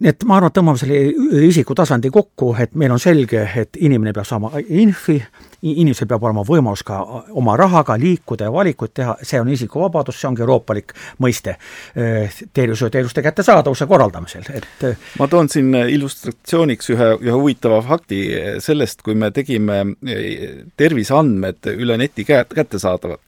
[0.00, 3.76] nii et ma arvan, et tõmbame selle isiku tasandi kokku, et meil on selge, et
[3.84, 5.18] inimene peab saama infi,
[5.68, 6.98] inimesel peab olema võimalus ka
[7.36, 13.24] oma rahaga liikuda ja valikuid teha, see on isikuvabadus, see ongi euroopalik mõiste eh, tervishoiuteenuste
[13.26, 18.22] kättesaadavuse korraldamisel, et eh, ma toon siin illustratsiooniks ühe, ühe huvitava fakti.
[18.64, 23.20] Sellest, kui me tegime eh, terviseandmed üle neti kättesaadavad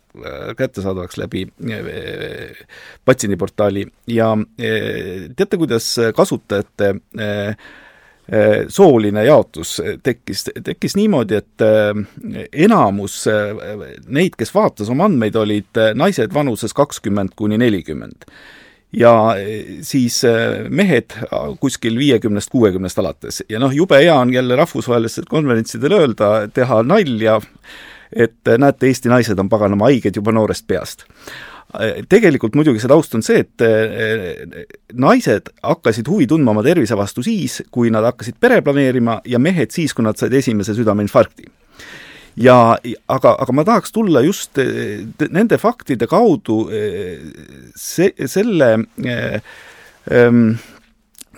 [0.57, 2.57] kättesaadavaks läbi eh,
[3.05, 3.87] patsiendiportaali.
[4.07, 6.94] Ja eh, teate, kuidas kasutajate
[8.68, 11.64] sooline jaotus tekkis, tekkis niimoodi, et
[12.64, 13.16] enamus
[14.07, 18.25] neid, kes vaatas oma andmeid, olid naised vanuses kakskümmend kuni nelikümmend.
[18.94, 19.35] Ja
[19.83, 20.20] siis
[20.70, 21.16] mehed
[21.61, 23.42] kuskil viiekümnest, kuuekümnest alates.
[23.51, 27.40] Ja noh, jube hea on jälle rahvusvahelistel konverentsidel öelda, teha nalja
[28.12, 31.07] et näete, Eesti naised on paganama haiged juba noorest peast
[32.09, 34.66] tegelikult muidugi see taust on see, et eh,
[35.01, 39.72] naised hakkasid huvi tundma oma tervise vastu siis, kui nad hakkasid pere planeerima ja mehed
[39.72, 41.48] siis, kui nad said esimese südameinfarkti.
[42.37, 42.77] ja
[43.09, 47.25] aga, aga ma tahaks tulla just eh, nende faktide kaudu eh,
[47.77, 48.75] see, selle
[50.11, 50.55] ähm,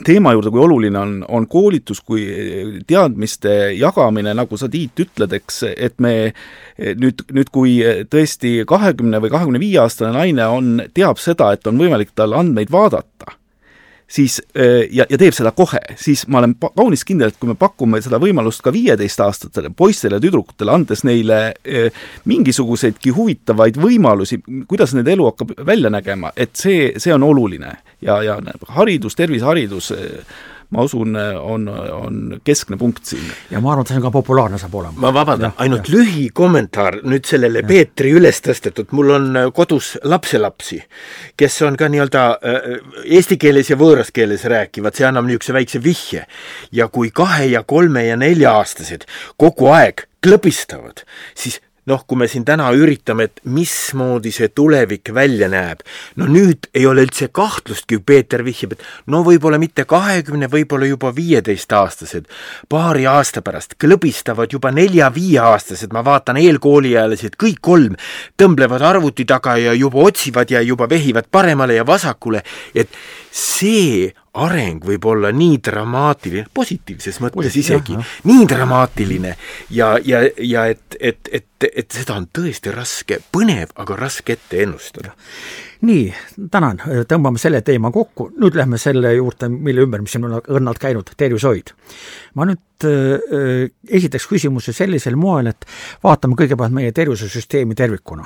[0.05, 2.25] teema juurde, kui oluline on, on koolitus kui
[2.87, 6.15] teadmiste jagamine, nagu sa, Tiit, ütled, eks, et me
[6.79, 7.77] nüüd, nüüd kui
[8.11, 12.73] tõesti kahekümne või kahekümne viie aastane naine on, teab seda, et on võimalik tal andmeid
[12.75, 13.37] vaadata
[14.09, 14.41] siis
[14.91, 18.21] ja, ja teeb seda kohe, siis ma olen kaunis kindel, et kui me pakume seda
[18.23, 21.41] võimalust ka viieteistaastastele poistele ja tüdrukutele, andes neile
[22.29, 27.77] mingisuguseidki huvitavaid võimalusi, kuidas nende elu hakkab välja nägema, et see, see on oluline.
[28.05, 28.39] ja, ja
[28.77, 29.93] haridus, terviseharidus
[30.71, 33.25] ma usun, on, on keskne punkt siin.
[33.51, 34.97] ja ma arvan, et see on ka populaarne saab olema.
[35.07, 35.97] ma vabandan, ainult ja.
[35.97, 37.69] lühikommentaar nüüd sellele ja.
[37.69, 40.81] Peetri üles tõstetud, mul on äh, kodus lapselapsi,
[41.41, 42.71] kes on ka nii-öelda äh,
[43.19, 46.27] eesti keeles ja võõras keeles rääkivad, see annab niisuguse väikse vihje.
[46.73, 49.09] ja kui kahe ja kolme ja nelja-aastased
[49.41, 51.05] kogu aeg klõbistavad,
[51.37, 55.85] siis noh, kui me siin täna üritame, et mismoodi see tulevik välja näeb,
[56.21, 61.13] no nüüd ei ole üldse kahtlustki, Peeter vihjab, et no võib-olla mitte kahekümne, võib-olla juba
[61.17, 62.29] viieteistaastased,
[62.73, 67.99] paari aasta pärast klõbistavad juba nelja-viieaastased, ma vaatan eelkooliealised, kõik kolm
[68.41, 72.43] tõmblevad arvuti taga ja juba otsivad ja juba vehivad paremale ja vasakule,
[72.75, 72.93] et
[73.35, 79.35] see areng võib olla nii dramaatiline, positiivses mõttes isegi, nii dramaatiline
[79.75, 84.63] ja, ja, ja et, et, et, et seda on tõesti raske, põnev, aga raske ette
[84.63, 85.15] ennustada
[85.85, 86.05] nii,
[86.51, 90.81] tänan, tõmbame selle teema kokku, nüüd lähme selle juurde, mille ümber, mis siin on õrnalt
[90.81, 91.73] käinud, tervishoid.
[92.35, 95.67] ma nüüd äh, esitaks küsimuse sellisel moel, et
[96.03, 98.25] vaatame kõigepealt meie tervisesüsteemi tervikuna.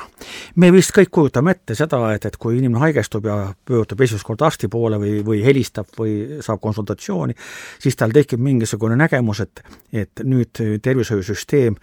[0.56, 4.46] me vist kõik kujutame ette seda, et, et kui inimene haigestub ja pöördub esimest korda
[4.46, 7.36] arsti poole või, või helistab või saab konsultatsiooni,
[7.78, 11.76] siis tal tekib mingisugune nägemus, et, et nüüd tervishoiusüsteem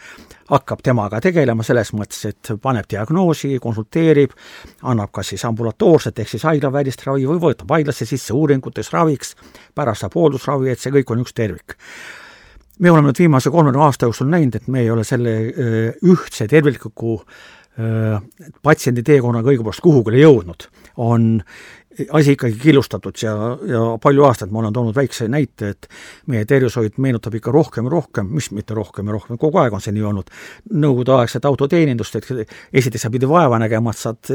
[0.50, 4.36] hakkab temaga tegelema selles mõttes, et paneb diagnoosi, konsulteerib,
[4.84, 9.36] annab kas siis ambulatoorset ehk siis haiglavälist ravi või võtab haiglasse sisse uuringutes raviks,
[9.76, 11.78] pärast saab hooldusravi, et see kõik on üks tervik.
[12.80, 15.36] me oleme nüüd viimase kolmekümne aasta jooksul näinud, et me ei ole selle
[16.04, 17.22] ühtse tervikliku
[18.64, 20.68] patsiendi teekonnaga õigupoolest kuhugile jõudnud.
[20.98, 21.42] on
[22.12, 23.34] asi ikkagi killustatud ja,
[23.68, 25.88] ja palju aastaid ma olen toonud väikse näite, et
[26.32, 29.84] meie tervishoid meenutab ikka rohkem ja rohkem, mis mitte rohkem ja rohkem, kogu aeg on
[29.84, 30.32] see nii olnud,
[30.74, 32.30] nõukogudeaegset autoteenindust, et
[32.82, 34.32] esiteks sa pidid vaeva nägema, et saad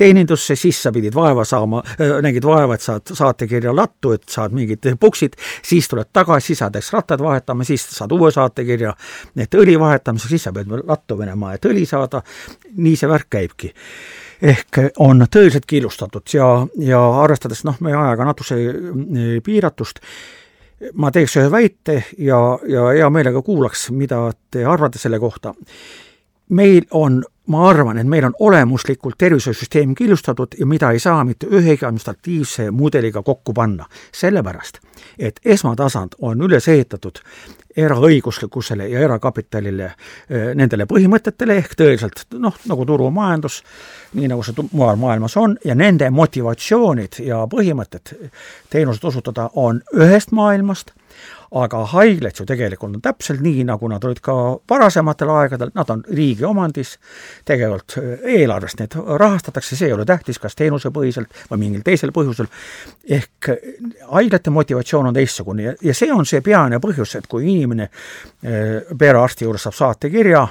[0.00, 1.82] teenindusse, siis sa pidid vaeva saama,
[2.24, 6.92] nägid vaeva, et saad saatekirja lattu, et saad mingid puksid, siis tuled tagasi, saad eks
[6.96, 8.94] rattad vahetama, siis saad uue saatekirja,
[9.36, 12.22] et õli vahetamiseks, siis sa pead lattu minema, et õli saada,
[12.76, 13.74] nii see värk käibki
[14.42, 20.02] ehk on tõeliselt killustatud ja, ja arvestades noh, meie ajaga natukese eh, piiratust,
[21.00, 25.54] ma teeks ühe väite ja, ja hea meelega kuulaks, mida te arvate selle kohta.
[26.48, 31.46] meil on, ma arvan, et meil on olemuslikult tervishoiusüsteem killustatud ja mida ei saa mitte
[31.46, 33.86] ühegi administratiivse mudeliga kokku panna.
[34.12, 34.78] sellepärast,
[35.18, 37.18] et esmatasand on üles ehitatud
[37.76, 43.62] eraõiguslikkusele ja erakapitalile, eh, nendele põhimõtetele ehk tõeliselt noh, nagu turumajandus,
[44.14, 48.30] nii nagu see mujal maailmas on, ja nende motivatsioonid ja põhimõtted
[48.70, 50.92] teenuseid osutada on ühest maailmast
[51.54, 54.34] aga haiglad ju tegelikult on täpselt nii, nagu nad olid ka
[54.68, 56.96] varasematel aegadel, nad on riigi omandis,
[57.46, 62.50] tegelikult äh, eelarvest neid rahastatakse, see ei ole tähtis, kas teenusepõhiselt või mingil teisel põhjusel,
[63.18, 63.72] ehk äh,
[64.10, 65.70] haiglate motivatsioon on teistsugune.
[65.70, 70.46] Ja, ja see on see peamine põhjus, et kui inimene äh, perearsti juures saab saatekirja,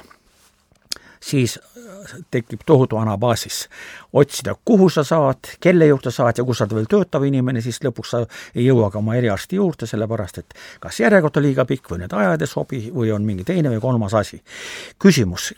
[1.25, 1.59] siis
[2.31, 3.69] tekib tohutu anabaasis.
[4.13, 7.81] otsida, kuhu sa saad, kelle juurde saad ja kus sa oled veel töötav inimene, siis
[7.83, 8.21] lõpuks sa
[8.55, 12.13] ei jõua ka oma eriarsti juurde, sellepärast et kas järjekord on liiga pikk või need
[12.13, 14.41] ajad ei sobi või on mingi teine või kolmas asi.
[15.01, 15.53] küsimus,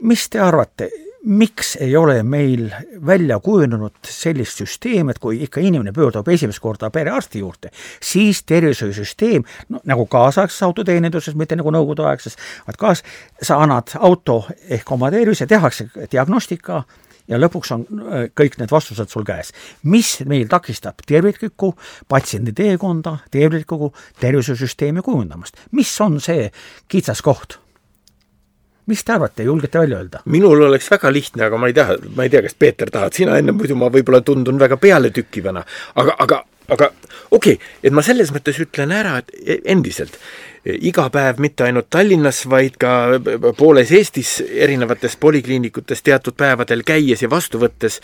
[0.00, 0.90] mis te arvate,
[1.22, 2.70] miks ei ole meil
[3.06, 7.70] välja kujunenud sellist süsteemi, et kui ikka inimene pöördub esimest korda perearsti juurde,
[8.02, 13.04] siis tervishoiusüsteem, no nagu kaasaegses autoteeninduses, mitte nagu nõukogudeaegses, vaid kaas-,
[13.42, 16.82] sa annad auto ehk oma tervise, tehakse diagnostika
[17.30, 19.52] ja lõpuks on äh, kõik need vastused sul käes.
[19.82, 21.74] mis meil takistab terviklikku
[22.08, 26.50] patsiendi teekonda, terviklikku tervishoiusüsteemi kujundamast, mis on see
[26.88, 27.61] kitsaskoht?
[28.86, 30.22] Mis te arvate, julgete välja öelda?
[30.24, 33.36] minul oleks väga lihtne, aga ma ei taha, ma ei tea, kas Peeter tahad sina
[33.38, 35.64] enne, muidu ma võib-olla tundun väga pealetükkivana,
[36.02, 36.90] aga, aga, aga
[37.30, 40.18] okei okay,, et ma selles mõttes ütlen ära, et e, endiselt.
[40.62, 43.18] Iga päev mitte ainult Tallinnas, vaid ka
[43.58, 47.98] pooles Eestis erinevates polikliinikutes teatud päevadel käies ja vastu võttes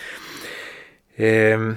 [1.18, 1.76] ehm,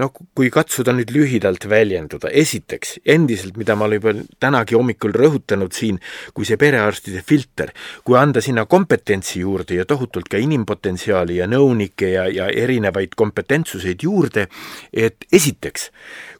[0.00, 5.74] noh, kui katsuda nüüd lühidalt väljenduda, esiteks, endiselt, mida ma olen juba tänagi hommikul rõhutanud
[5.76, 6.00] siin,
[6.34, 7.70] kui see perearstide filter,
[8.04, 14.02] kui anda sinna kompetentsi juurde ja tohutult ka inimpotentsiaali ja nõunikke ja, ja erinevaid kompetentsuseid
[14.02, 14.48] juurde,
[14.92, 15.90] et esiteks,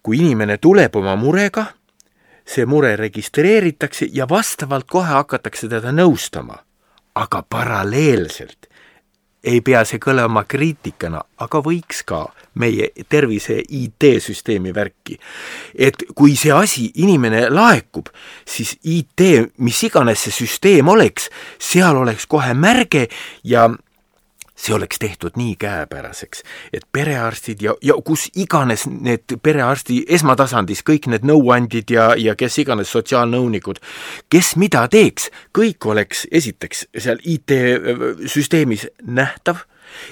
[0.03, 1.69] kui inimene tuleb oma murega,
[2.45, 6.61] see mure registreeritakse ja vastavalt kohe hakatakse teda nõustama.
[7.15, 8.67] aga paralleelselt
[9.45, 12.25] ei pea see kõlama kriitikana, aga võiks ka
[12.61, 15.19] meie tervise IT-süsteemi värki.
[15.79, 18.09] et kui see asi, inimene laekub,
[18.47, 19.21] siis IT,
[19.59, 23.09] mis iganes see süsteem oleks, seal oleks kohe märge
[23.45, 23.69] ja
[24.57, 31.09] see oleks tehtud nii käepäraseks, et perearstid ja, ja kus iganes need perearsti esmatasandis, kõik
[31.11, 33.83] need nõuandjad ja, ja kes iganes sotsiaalnõunikud,
[34.31, 39.67] kes mida teeks, kõik oleks esiteks seal IT-süsteemis nähtav,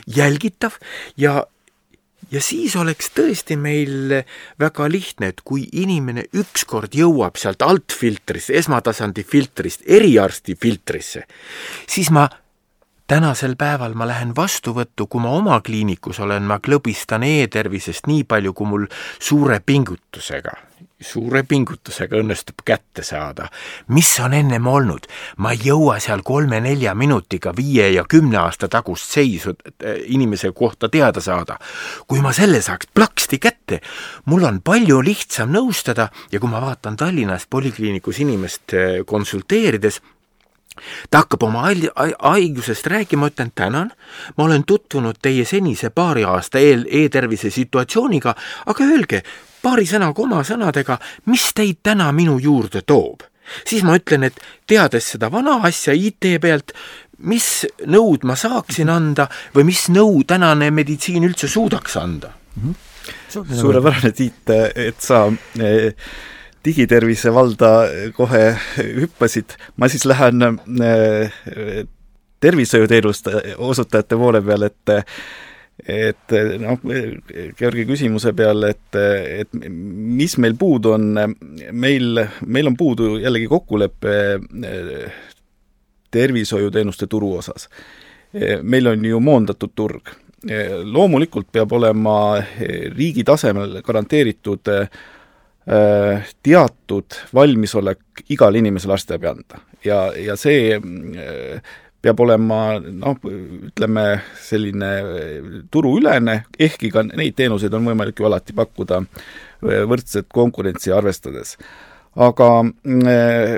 [0.07, 0.77] jälgitav
[1.17, 1.45] ja
[2.33, 4.15] ja siis oleks tõesti meil
[4.61, 11.27] väga lihtne, et kui inimene ükskord jõuab sealt altfiltrist, esmatasandi filtrist eriarsti filtrisse,
[11.87, 12.29] siis ma
[13.13, 18.55] tänasel päeval ma lähen vastuvõttu, kui ma oma kliinikus olen, ma klõbistan e-tervisest nii palju,
[18.57, 18.87] kui mul
[19.21, 20.55] suure pingutusega,
[21.03, 23.49] suure pingutusega õnnestub kätte saada.
[23.89, 29.11] mis on ennem olnud, ma ei jõua seal kolme-nelja minutiga viie ja kümne aasta tagust
[29.13, 31.59] seisu äh, inimese kohta teada saada.
[32.07, 33.81] kui ma selle saaks plaksti kätte,
[34.25, 40.01] mul on palju lihtsam nõustada ja kui ma vaatan Tallinnas polikliinikus inimest äh, konsulteerides,
[41.11, 43.91] ta hakkab oma haigusest rääkima, ütlen tänan,
[44.37, 48.35] ma olen tutvunud teie senise paari aasta eel e-tervise situatsiooniga,
[48.67, 49.23] aga öelge
[49.63, 50.99] paari sõnaga oma sõnadega,
[51.31, 53.23] mis teid täna minu juurde toob.
[53.67, 56.73] siis ma ütlen, et teades seda vana asja IT pealt,
[57.19, 62.75] mis nõud ma saaksin anda või mis nõu tänane meditsiin üldse suudaks anda mm.
[62.75, 63.55] -hmm.
[63.61, 65.27] suurepärane, Tiit, et sa
[65.61, 65.95] eh,
[66.65, 67.71] digitervise valda
[68.17, 68.43] kohe
[68.79, 71.33] hüppasid, ma siis lähen äh,
[72.43, 74.95] tervishoiuteenuste osutajate poole peal, et
[75.89, 76.79] et noh,
[77.59, 78.99] Georgi küsimuse peale, et,
[79.43, 81.07] et mis meil puudu on,
[81.73, 84.19] meil, meil on puudu jällegi kokkulepe
[86.13, 87.69] tervishoiuteenuste turu osas.
[88.63, 90.13] meil on ju moondatud turg.
[90.85, 92.15] Loomulikult peab olema
[92.97, 94.71] riigi tasemel garanteeritud
[95.65, 99.61] teatud valmisolek igal inimesel arstiabi anda.
[99.87, 100.75] Ja, ja see
[102.03, 103.15] peab olema noh,
[103.69, 104.05] ütleme
[104.43, 104.91] selline
[105.71, 109.05] turuülene, ehkki ka neid teenuseid on võimalik ju alati pakkuda
[109.63, 111.55] võrdset konkurentsi arvestades.
[112.13, 112.49] Aga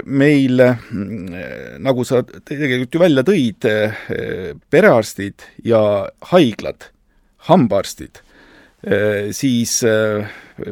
[0.07, 0.61] meil,
[1.83, 3.67] nagu sa tegelikult ju välja tõid,
[4.71, 5.81] perearstid ja
[6.31, 6.91] haiglad,
[7.49, 8.21] hambaarstid,
[9.35, 9.81] siis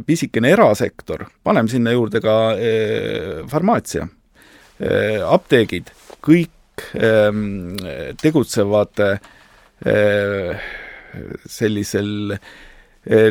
[0.07, 2.37] pisikene erasektor, paneme sinna juurde ka
[3.51, 4.07] farmaatsia,
[5.27, 5.91] apteegid,
[6.23, 6.85] kõik
[8.23, 9.03] tegutsevad
[11.57, 12.37] sellisel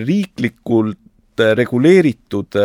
[0.06, 2.60] riiklikult reguleeritud,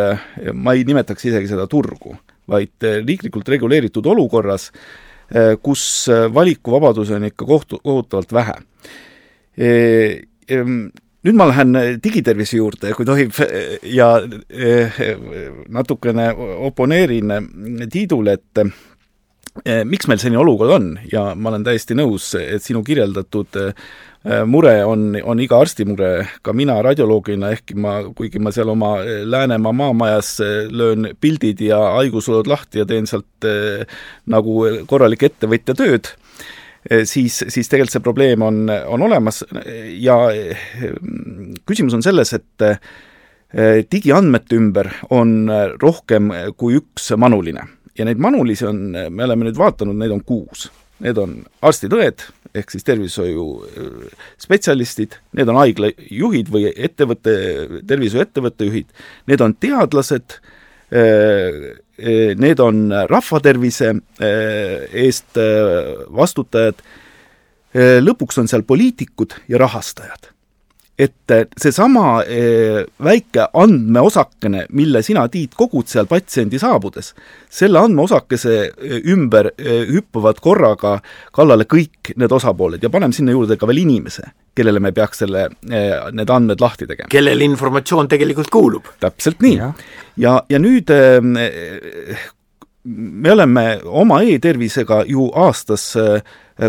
[0.53, 2.13] ma ei nimetaks isegi seda turgu,
[2.51, 4.69] vaid riiklikult reguleeritud olukorras,
[5.63, 5.83] kus
[6.33, 8.57] valikuvabadus on ikka kohtu, kohutavalt vähe.
[11.27, 13.33] Nüüd ma lähen digitervise juurde, kui tohib,
[13.83, 14.13] ja
[15.75, 16.29] natukene
[16.69, 17.33] oponeerin
[17.91, 18.61] Tiidule, et
[19.89, 20.85] miks meil selline olukord on.
[21.11, 23.59] Ja ma olen täiesti nõus, et sinu kirjeldatud
[24.27, 28.73] Äh, mure on, on iga arsti mure, ka mina radioloogina, ehkki ma, kuigi ma seal
[28.73, 33.47] oma äh, Läänemaa maamajas äh, löön pildid ja haigusolud lahti ja teen sealt
[34.27, 34.57] nagu
[34.89, 36.09] korralik ettevõtja tööd,
[37.09, 39.43] siis, siis tegelikult see probleem on, on olemas.
[39.99, 40.17] Ja
[41.67, 47.65] küsimus on selles, et digiandmete ümber on rohkem kui üks manuline.
[47.97, 50.67] Ja neid manulisi on, me oleme nüüd vaadanud, neid on kuus.
[51.03, 52.23] Need on arstid-õed,
[52.57, 57.33] ehk siis tervishoiu äh, spetsialistid, need on haiglajuhid või ettevõtte,
[57.89, 58.89] tervishoiuettevõtte juhid,
[59.29, 60.39] need on teadlased,
[60.91, 63.89] need on rahvatervise
[65.03, 65.39] eest
[66.15, 66.79] vastutajad,
[68.05, 70.31] lõpuks on seal poliitikud ja rahastajad
[70.97, 77.11] et seesama eh, väike andmeosakene, mille sina, Tiit, kogud seal patsiendi saabudes,
[77.53, 80.95] selle andmeosakese eh, ümber eh, hüppavad korraga
[81.35, 85.47] kallale kõik need osapooled ja paneme sinna juurde ka veel inimese, kellele me peaks selle,
[85.61, 87.11] need andmed lahti tegema.
[87.13, 88.89] kellele informatsioon tegelikult kuulub.
[88.99, 89.57] täpselt nii.
[89.59, 89.71] ja,
[90.17, 90.89] ja, ja nüüd
[92.87, 95.91] me oleme oma e-tervisega ju aastas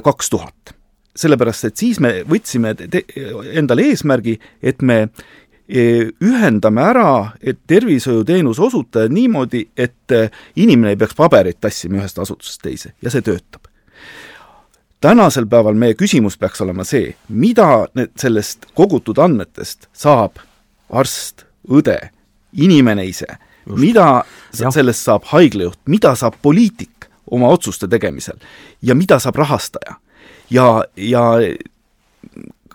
[0.05, 0.78] kaks tuhat
[1.19, 2.75] sellepärast et siis me võtsime
[3.59, 4.99] endale eesmärgi, et me
[5.69, 7.09] e, ühendame ära
[7.71, 10.29] tervishoiuteenuse osutajad niimoodi, et e,
[10.63, 13.67] inimene ei peaks pabereid tassima ühest asutusest teise ja see töötab.
[15.01, 20.41] tänasel päeval meie küsimus peaks olema see, mida need sellest kogutud andmetest saab
[20.89, 21.99] arst, õde,
[22.53, 23.29] inimene ise,
[23.69, 24.25] mida
[24.59, 24.71] ja.
[24.73, 28.39] sellest saab haiglajuht, mida saab poliitik oma otsuste tegemisel
[28.83, 29.99] ja mida saab rahastaja
[30.51, 31.25] ja, ja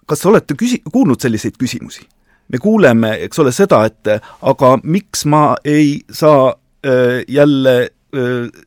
[0.06, 2.06] kas olete küsi-, kuulnud selliseid küsimusi?
[2.54, 4.10] me kuuleme, eks ole, seda, et
[4.46, 6.52] aga miks ma ei saa
[6.86, 7.76] äh, jälle
[8.14, 8.64] äh,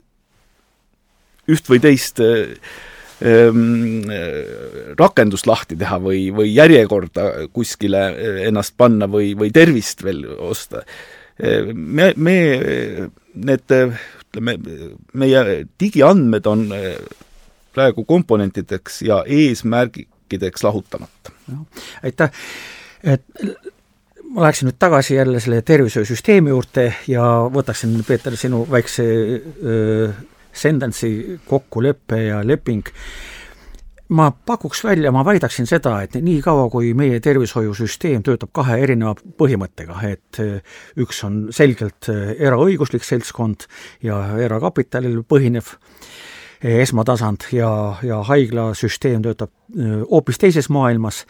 [1.47, 2.57] üht või teist äh,
[3.23, 4.09] ähm,
[4.99, 10.83] rakendust lahti teha või, või järjekorda kuskile äh, ennast panna või, või tervist veel osta.
[11.39, 12.37] Äh, me, me,
[13.37, 14.57] need ütleme,
[15.15, 15.47] meie
[15.79, 16.67] digiandmed on
[17.77, 21.33] praegu komponentideks ja eesmärkideks lahutamata.
[22.03, 22.31] aitäh,
[23.05, 23.25] et
[24.31, 30.09] ma läheksin nüüd tagasi jälle selle tervishoiusüsteemi juurde ja võtaksin, Peeter, sinu väikse öö,
[30.57, 32.85] sentence'i kokkulepe ja leping.
[34.09, 39.17] ma pakuks välja, ma väidaksin seda, et nii kaua, kui meie tervishoiusüsteem töötab kahe erineva
[39.41, 40.39] põhimõttega, et
[41.03, 42.07] üks on selgelt
[42.39, 43.67] eraõiguslik seltskond
[44.07, 45.75] ja erakapitalil põhinev
[46.63, 47.71] esmatasand ja,
[48.03, 49.51] ja haiglasüsteem töötab
[50.11, 51.25] hoopis teises maailmas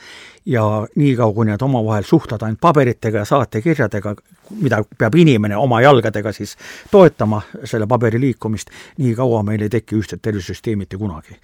[0.47, 4.15] ja niikaua, kui need omavahel suhtlevad ainult paberitega ja saatekirjadega,
[4.61, 6.57] mida peab inimene oma jalgadega siis
[6.91, 11.39] toetama, selle paberi liikumist, nii kaua meil ei teki ühtset tervisesüsteemi mitte kunagi.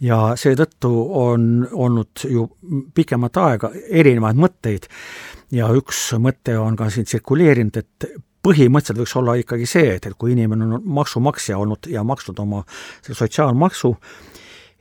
[0.00, 2.48] ja seetõttu on olnud ju
[2.94, 4.88] pikemat aega erinevaid mõtteid
[5.52, 8.10] ja üks mõte on ka siin tsirkuleerinud, et
[8.42, 12.64] põhimõtteliselt võiks olla ikkagi see, et, et kui inimene on maksumaksja olnud ja maksnud oma
[13.06, 13.96] sotsiaalmaksu,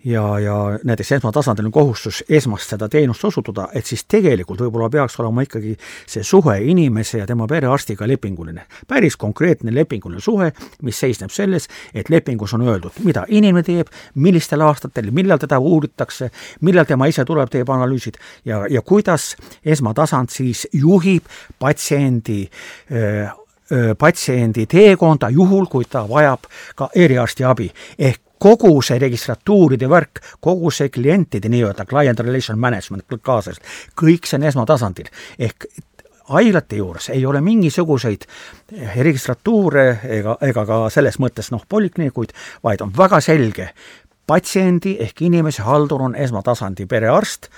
[0.06, 5.20] ja, ja näiteks esmatasandil on kohustus esmast seda teenust osutada, et siis tegelikult võib-olla peaks
[5.20, 5.76] olema ikkagi
[6.08, 8.66] see suhe inimese ja tema perearstiga lepinguline.
[8.88, 10.52] päris konkreetne lepinguline suhe,
[10.82, 16.32] mis seisneb selles, et lepingus on öeldud, mida inimene teeb, millistel aastatel, millal teda uuritakse,
[16.62, 19.36] millal tema ise tuleb, teeb analüüsid ja, ja kuidas
[19.66, 21.28] esmatasand siis juhib
[21.60, 22.46] patsiendi
[22.92, 23.36] äh,
[23.98, 27.72] patsiendi teekonda, juhul kui ta vajab ka eriarstiabi.
[28.00, 33.60] ehk kogu see registratuuride värk, kogu see klientide nii-öelda client relation management kaasas,
[34.00, 35.12] kõik see on esmatasandil.
[35.40, 35.66] ehk
[36.30, 38.26] haiglate juures ei ole mingisuguseid
[38.96, 43.70] registratuure ega, ega ka selles mõttes noh, polikliinikuid, vaid on väga selge,
[44.30, 47.50] patsiendi ehk inimese haldur on esmatasandi perearst,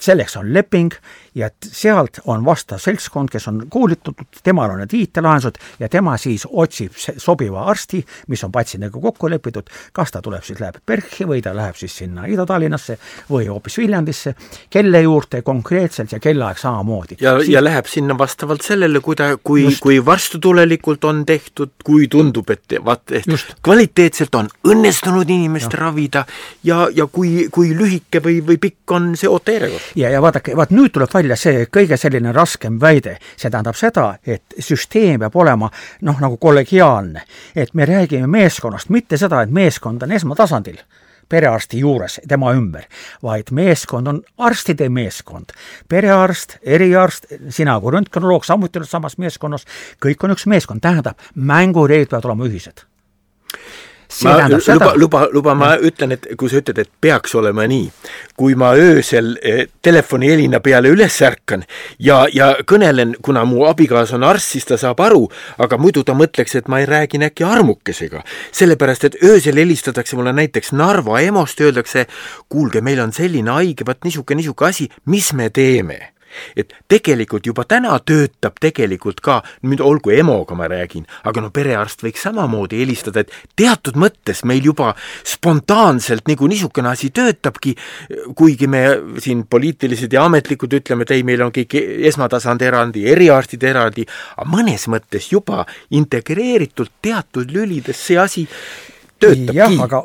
[0.00, 0.92] selleks on leping
[1.36, 6.46] ja sealt on vastav seltskond, kes on koolitatud, temal on need IT-lahendused ja tema siis
[6.48, 8.00] otsib sobiva arsti,
[8.32, 11.96] mis on patsiendiga kokku lepitud, kas ta tuleb siis, läheb PERH-i või ta läheb siis
[12.00, 12.96] sinna Ida-Tallinnasse
[13.30, 14.34] või hoopis Viljandisse,
[14.72, 17.20] kelle juurde konkreetselt ja kellaaeg samamoodi.
[17.20, 22.08] ja siis..., ja läheb sinna vastavalt sellele, kui ta, kui, kui vastutulelikult on tehtud, kui
[22.08, 23.56] tundub, et vaat, et Just.
[23.62, 25.84] kvaliteetselt on õnnestunud inimest ja.
[25.84, 26.24] ravida
[26.64, 29.85] ja, ja kui, kui lühike või, või pikk on see ootejärjekord.
[29.94, 34.06] Ja, ja vaadake, vaat nüüd tuleb välja see kõige selline raskem väide, see tähendab seda,
[34.26, 35.70] et süsteem peab olema
[36.02, 37.22] noh, nagu kollegiaalne.
[37.54, 40.80] et me räägime meeskonnast, mitte seda, et meeskond on esmatasandil
[41.28, 42.84] perearsti juures, tema ümber,
[43.22, 45.52] vaid meeskond on arstide meeskond.
[45.88, 49.66] perearst, eriarst, sina kui röntgenoloog samuti oled samas meeskonnas,
[50.02, 52.86] kõik on üks meeskond, tähendab, mängureeglid peavad olema ühised
[54.24, 57.90] ma, luba, luba, luba, ma ütlen, et kui sa ütled, et peaks olema nii,
[58.38, 61.66] kui ma öösel eh, telefonihelina peale üles ärkan
[62.02, 65.26] ja, ja kõnelen, kuna mu abikaasa on arst, siis ta saab aru,
[65.62, 68.22] aga muidu ta mõtleks, et ma ei räägin äkki armukesega.
[68.52, 72.06] sellepärast, et öösel helistatakse mulle näiteks Narva EMO-st, öeldakse,
[72.48, 76.15] kuulge, meil on selline haige, vot niisugune, niisugune asi, mis me teeme
[76.56, 82.04] et tegelikult juba täna töötab tegelikult ka, nüüd olgu EMO-ga ma räägin, aga no perearst
[82.04, 84.92] võiks samamoodi helistada, et teatud mõttes meil juba
[85.26, 87.76] spontaanselt nagu niisugune asi töötabki,
[88.36, 88.84] kuigi me
[89.22, 91.78] siin poliitilised ja ametlikud ütleme, et ei, meil on kõik
[92.10, 94.06] esmatasand eraldi, eriarstid eraldi,
[94.36, 95.64] aga mõnes mõttes juba
[95.96, 98.46] integreeritult teatud lülides see asi
[99.20, 99.56] töötabki.
[99.56, 100.02] jah, aga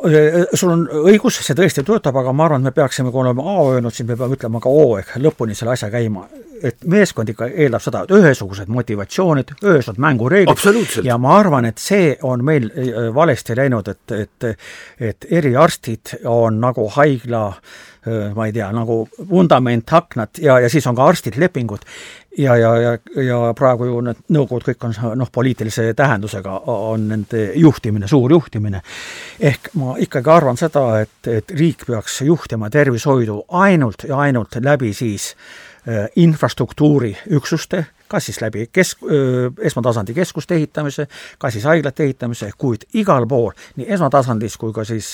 [0.58, 3.58] sul on õigus, see tõesti töötab, aga ma arvan, et me peaksime, kui oleme A
[3.74, 6.28] öelnud, siis me peame ütlema ka O ehk lõpuni selle asja käima.
[6.62, 12.16] et meeskond ikka eeldab seda, et ühesugused motivatsioonid, ühesugused mängureeglid ja ma arvan, et see
[12.22, 12.70] on meil
[13.16, 14.50] valesti läinud, et, et
[15.00, 17.48] et eriarstid on nagu haigla
[18.36, 21.84] ma ei tea, nagu vundament, aknad ja, ja siis on ka arstid, lepingud
[22.38, 27.44] ja, ja, ja, ja praegu ju need nõukogud kõik on noh, poliitilise tähendusega on nende
[27.60, 28.82] juhtimine, suur juhtimine.
[29.40, 34.94] ehk ma ikkagi arvan seda, et, et riik peaks juhtima tervishoidu ainult ja ainult läbi
[34.94, 35.36] siis
[35.88, 39.06] äh, infrastruktuuriüksuste kas siis läbi kesk-,
[39.72, 41.08] esmatasandi keskuste ehitamise,
[41.40, 45.14] kas siis haiglate ehitamise, kuid igal pool, nii esmatasandis kui ka siis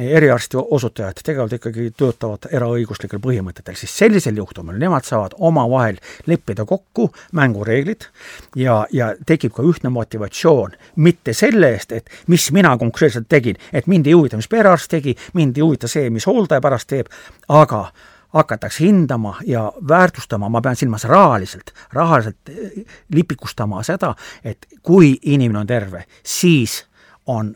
[0.00, 7.10] eriarsti osutajad tegelikult ikkagi töötavad eraõiguslikel põhimõtetel, siis sellisel juhtumil nemad saavad omavahel leppida kokku
[7.36, 8.08] mängureeglid
[8.56, 13.86] ja, ja tekib ka ühtne motivatsioon, mitte selle eest, et mis mina konkreetselt tegin, et
[13.90, 17.10] mind ei huvita, mis perearst tegi, mind ei huvita see, mis hooldaja pärast teeb,
[17.48, 17.86] aga
[18.34, 24.14] hakatakse hindama ja väärtustama, ma pean silmas rahaliselt, rahaliselt eh, lipikustama seda,
[24.44, 26.84] et kui inimene on terve, siis
[27.26, 27.54] on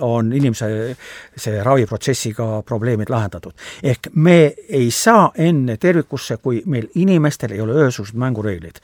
[0.00, 0.68] on inimese
[1.36, 3.52] see raviprotsessiga probleemid lahendatud.
[3.82, 8.80] ehk me ei saa enne tervikusse, kui meil inimestel ei ole ühesugused mängureeglid.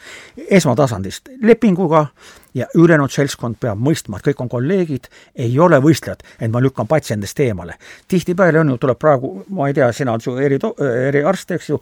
[0.50, 2.06] esmatasandist lepinguga
[2.54, 6.88] ja ülejäänud seltskond peab mõistma, et kõik on kolleegid, ei ole võistlejad, et ma lükkan
[6.88, 7.74] patsiendist eemale.
[8.08, 10.58] tihtipeale on ju, tuleb praegu, ma ei tea, sina oled ju eri,
[11.08, 11.80] eriarst, eks ju,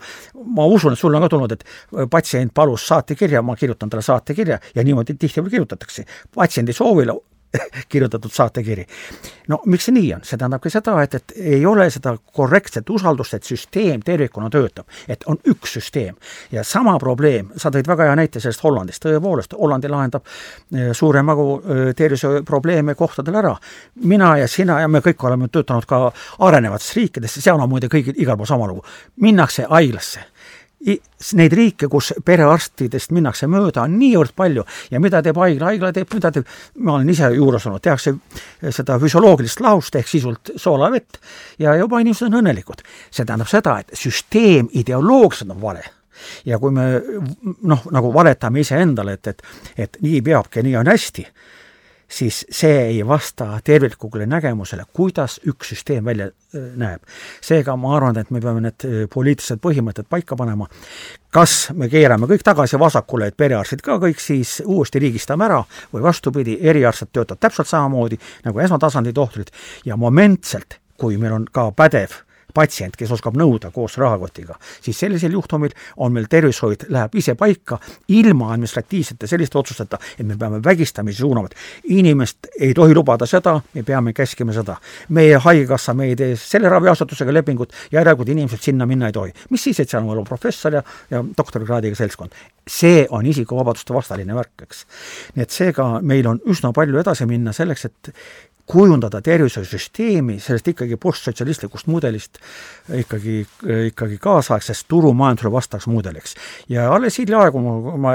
[0.55, 1.65] ma usun, et sulle on ka tulnud, et
[2.11, 6.05] patsient palus saatekirja, ma kirjutan talle saatekirja ja niimoodi tihtipeale kirjutatakse.
[6.35, 7.13] patsiendi soovile
[7.93, 8.87] kirjutatud saatekiri.
[9.49, 13.35] no miks see nii on, see tähendabki seda, et, et ei ole seda korrektset usaldust,
[13.35, 16.17] et süsteem tervikuna töötab, et on üks süsteem.
[16.53, 21.23] ja sama probleem, sa tõid väga hea näite sellest Hollandist, tõepoolest, Hollandi lahendab eh, suure
[21.23, 23.57] magu eh, tervishoiuprobleeme kohtadel ära.
[24.05, 28.15] mina ja sina ja me kõik oleme töötanud ka arenevates riikides, seal on muide kõigil
[28.17, 28.85] igal pool sama lugu.
[29.17, 30.21] minnakse haiglasse
[30.81, 34.65] neid riike, kus perearstidest minnakse mööda, on niivõrd palju.
[34.91, 36.49] Ja mida teeb haigla, haigla teeb, mida teeb,
[36.81, 38.15] ma olen ise juures olnud, tehakse
[38.73, 41.21] seda füsioloogilist lahust ehk sisult soolavett
[41.61, 42.85] ja juba inimesed on õnnelikud.
[43.11, 45.85] see tähendab seda, et süsteem ideoloogiliselt on vale.
[46.45, 47.01] Ja kui me
[47.63, 49.43] noh, nagu valetame iseendale, et, et,
[49.77, 51.27] et nii peabki nii on hästi,
[52.11, 57.03] siis see ei vasta terviklikule nägemusele, kuidas üks süsteem välja äh, näeb.
[57.41, 60.67] seega ma arvan, et me peame need äh, poliitilised põhimõtted paika panema,
[61.31, 66.03] kas me keerame kõik tagasi vasakule, et perearstid ka kõik siis uuesti riigistame ära või
[66.09, 69.55] vastupidi, eriarstid töötavad täpselt samamoodi nagu esmatasandi tohtrid
[69.85, 72.19] ja momentselt, kui meil on ka pädev
[72.55, 77.79] patsient, kes oskab nõuda koos rahakotiga, siis sellisel juhtumil on meil tervishoid, läheb ise paika
[78.09, 83.57] ilma administratiivsete selliste otsusteta, et me peame vägistamisi suunama, et inimest ei tohi lubada seda,
[83.75, 84.77] me peame käskima seda.
[85.09, 89.33] meie Haigekassa, me ei tee selle raviasutusega lepingut, järelikult inimesed sinna minna ei tohi.
[89.51, 92.31] mis siis, et seal on professor ja, ja doktorikraadiga seltskond.
[92.69, 94.85] see on isikuvabaduste vastaline värk, eks.
[95.35, 98.13] nii et seega meil on üsna palju edasi minna selleks, et
[98.71, 102.39] kujundada tervishoiusüsteemi sellest ikkagi postsotsialistlikust mudelist
[103.01, 103.41] ikkagi,
[103.91, 106.37] ikkagi kaasaegsest turumajandusele vastavaks mudeliks.
[106.69, 108.15] ja alles hiljaaegu ma, ma,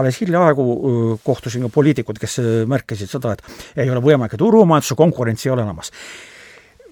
[0.00, 2.38] alles hiljaaegu kohtusin ka poliitikud, kes
[2.70, 5.92] märkisid seda, et ei ole võimalik, et turumajanduse konkurentsi ei ole olemas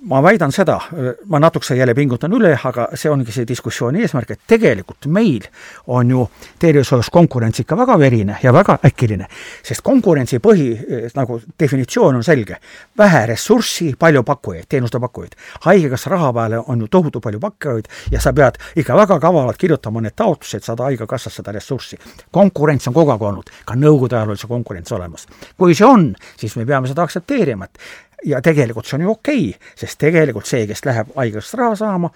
[0.02, 0.80] ma väidan seda,
[1.26, 5.46] ma natukese jälle pingutan üle, aga see ongi see diskussiooni eesmärk, et tegelikult meil
[5.94, 6.24] on ju
[6.58, 9.26] tervishoius konkurents ikka väga verine ja väga äkiline.
[9.62, 10.68] sest konkurentsi põhi
[11.14, 12.56] nagu definitsioon on selge.
[12.98, 15.36] vähe ressurssi, palju pakkujaid, teenuste pakkujaid.
[15.60, 20.00] haigekassa raha peale on ju tohutu palju pakkujaid ja sa pead ikka väga kavalalt kirjutama
[20.00, 21.98] need taotlused, saada haigekassast seda ressurssi.
[22.30, 25.26] konkurents on kogu aeg olnud, ka nõukogude ajal oli see konkurents olemas.
[25.58, 27.78] kui see on, siis me peame seda aktsepteerima, et
[28.24, 32.10] ja tegelikult see on ju okei okay,, sest tegelikult see, kes läheb haigekassa raha saama,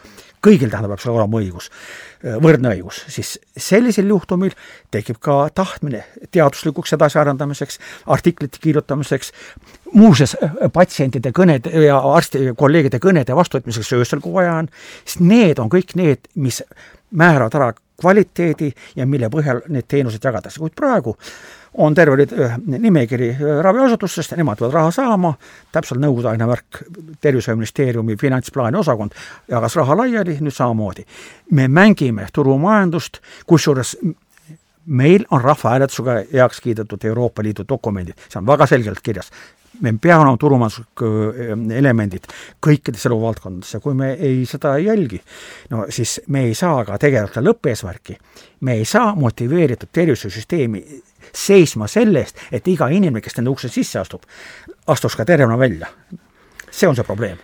[0.45, 1.71] kõigil tähendab, peab seal olema õigus,
[2.43, 4.55] võrdne õigus, siis sellisel juhtumil
[4.95, 6.05] tekib ka tahtmine
[6.35, 7.81] teaduslikuks edasiarendamiseks,
[8.13, 9.33] artiklite kirjutamiseks,
[9.95, 10.37] muuseas
[10.73, 14.71] patsientide kõnede ja arsti, kolleegide kõnede vastuvõtmiseks öösel, kui vaja on,
[15.05, 16.63] sest need on kõik need, mis
[17.11, 21.17] määravad ära kvaliteedi ja mille põhjal neid teenuseid jagatakse, kuid praegu
[21.79, 22.27] on terve
[22.67, 25.33] nimekiri raviasutustest, nemad peavad raha saama,
[25.73, 26.83] täpselt nõukogudeaegne värk,
[27.21, 29.17] Tervishoiuministeeriumi finantsplaani osakond.
[29.49, 31.05] Jagas raha laiali, nüüd samamoodi.
[31.51, 33.97] me mängime turumajandust, kusjuures
[34.87, 39.31] meil on rahvahääletusega heaks kiidetud Euroopa Liidu dokumendid, see on väga selgelt kirjas,
[39.81, 42.29] me peame olema turumajanduslikud elemendid
[42.65, 45.21] kõikides eluvaldkondades ja kui me ei, seda ei jälgi,
[45.71, 48.19] no siis me ei saa ka tegelikult lõppeesmärki,
[48.67, 50.85] me ei saa motiveeritud tervishoiusüsteemi
[51.37, 54.25] seisma selle eest, et iga inimene, kes nende ukse sisse astub,
[54.87, 55.93] astuks ka tervena välja.
[56.71, 57.39] see on see probleem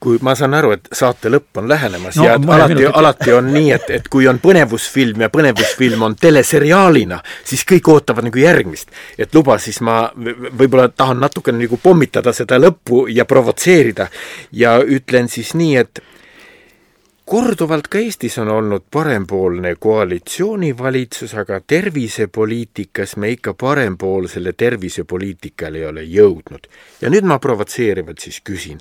[0.00, 3.70] kui ma saan aru, et saate lõpp on lähenemas no, ja alati, alati on nii,
[3.74, 8.92] et, et kui on põnevusfilm ja põnevusfilm on teleseriaalina, siis kõik ootavad nagu järgmist.
[9.18, 14.08] et luba, siis ma võib-olla tahan natukene nagu pommitada seda lõppu ja provotseerida
[14.52, 16.02] ja ütlen siis nii, et
[17.26, 26.04] korduvalt ka Eestis on olnud parempoolne koalitsioonivalitsus, aga tervisepoliitikas me ikka parempoolsele tervisepoliitikale ei ole
[26.06, 26.70] jõudnud.
[27.00, 28.78] ja nüüd ma provotseerivalt siis küsin,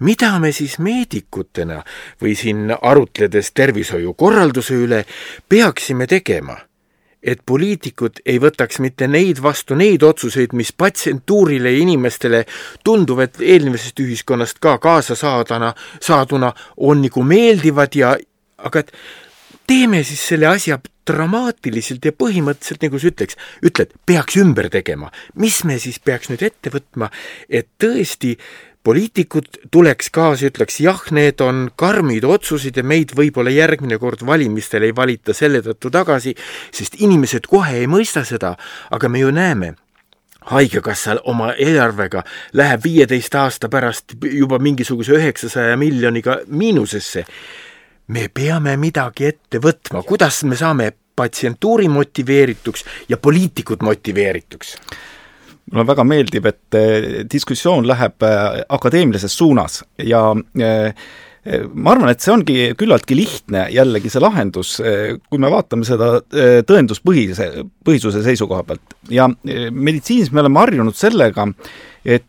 [0.00, 1.82] mida me siis meedikutena
[2.22, 5.04] või siin arutledes tervishoiukorralduse üle
[5.48, 6.58] peaksime tegema
[7.22, 12.44] et poliitikud ei võtaks mitte neid vastu neid otsuseid, mis patsientuurile ja inimestele
[12.84, 18.14] tunduvad eelmisest ühiskonnast ka kaasa saadana, saaduna on nagu meeldivad ja
[18.58, 18.94] aga et
[19.66, 25.10] teeme siis selle asja dramaatiliselt ja põhimõtteliselt, nagu sa ütleks, ütled, peaks ümber tegema.
[25.34, 27.10] mis me siis peaks nüüd ette võtma,
[27.48, 33.52] et tõesti äh, poliitikud tuleks kaasa, ütleks jah, need on karmid otsused ja meid võib-olla
[33.52, 36.34] järgmine kord valimistel ei valita selle tõttu tagasi,
[36.72, 38.54] sest inimesed kohe ei mõista seda,
[38.90, 39.74] aga me ju näeme,
[40.50, 42.22] haigekassal oma eelarvega
[42.56, 47.24] läheb viieteist aasta pärast juba mingisuguse üheksasaja miljoniga miinusesse.
[48.08, 54.76] me peame midagi ette võtma, kuidas me saame patsientuuri motiveerituks ja poliitikud motiveerituks?
[55.70, 60.22] Mulle väga meeldib, et eh, diskussioon läheb eh, akadeemilises suunas ja
[60.58, 60.90] eh,
[61.72, 66.10] ma arvan, et see ongi küllaltki lihtne jällegi see lahendus, kui me vaatame seda
[66.68, 67.46] tõenduspõhise,
[67.80, 68.92] põhisuse seisukoha pealt.
[69.08, 69.24] ja
[69.72, 71.46] meditsiinis me oleme harjunud sellega,
[72.04, 72.28] et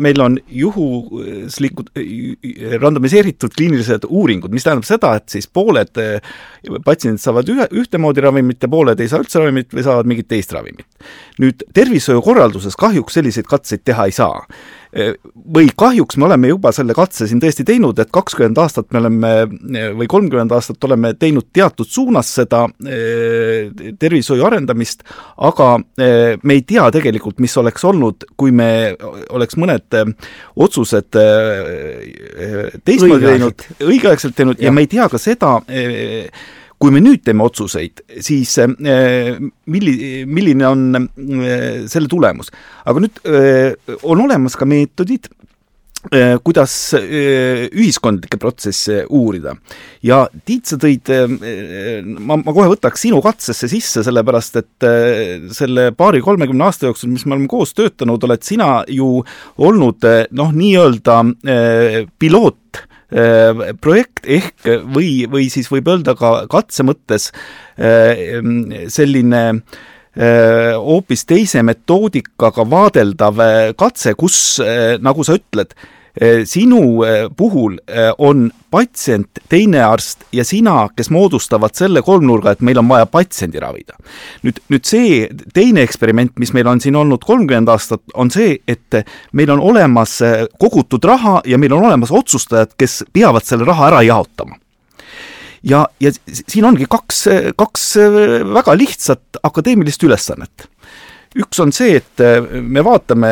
[0.00, 6.32] meil on juhuslikud, äh, randomiseeritud kliinilised uuringud, mis tähendab seda, et siis pooled äh,
[6.84, 10.54] patsiendid saavad ühe, ühtemoodi ravimit ja pooled ei saa üldse ravimit või saavad mingit teist
[10.56, 10.86] ravimit.
[11.40, 14.44] nüüd tervishoiukorralduses kahjuks selliseid katseid teha ei saa
[14.90, 19.32] või kahjuks me oleme juba selle katse siin tõesti teinud, et kakskümmend aastat me oleme
[19.98, 22.64] või kolmkümmend aastat oleme teinud teatud suunas seda
[24.00, 25.04] tervishoiu arendamist,
[25.38, 28.96] aga me ei tea tegelikult, mis oleks olnud, kui me
[29.30, 30.00] oleks mõned
[30.56, 31.10] otsused
[32.84, 34.68] teistmoodi teinud, õigeaegselt teinud ja.
[34.68, 35.60] ja me ei tea ka seda,
[36.80, 39.36] kui me nüüd teeme otsuseid, siis äh,
[39.70, 42.48] milli-, milline on äh, selle tulemus.
[42.88, 45.30] aga nüüd äh, on olemas ka meetodid,
[46.40, 49.52] kuidas ühiskondlikke protsesse uurida.
[50.00, 51.10] ja Tiit, sa tõid,
[52.16, 54.86] ma, ma kohe võtaks sinu katsesse sisse, sellepärast et
[55.52, 59.18] selle paari-kolmekümne aasta jooksul, mis me oleme koos töötanud, oled sina ju
[59.60, 60.08] olnud
[60.40, 61.18] noh, nii-öelda
[62.16, 62.80] piloot
[63.10, 67.30] projekt ehk või, või siis võib öelda ka katse mõttes
[68.94, 69.40] selline
[70.14, 73.42] hoopis teise metoodikaga vaadeldav
[73.78, 74.36] katse, kus,
[75.02, 75.74] nagu sa ütled,
[76.44, 82.64] sinu eh, puhul eh, on patsient, teine arst ja sina, kes moodustavad selle kolmnurga, et
[82.66, 83.98] meil on vaja patsiendi ravida.
[84.46, 89.02] nüüd, nüüd see teine eksperiment, mis meil on siin olnud kolmkümmend aastat, on see, et
[89.32, 90.20] meil on olemas
[90.58, 94.58] kogutud raha ja meil on olemas otsustajad, kes peavad selle raha ära jaotama
[95.66, 97.24] ja, ja siin ongi kaks,
[97.58, 97.86] kaks
[98.54, 100.69] väga lihtsat akadeemilist ülesannet
[101.38, 103.30] üks on see, et äh, me vaatame,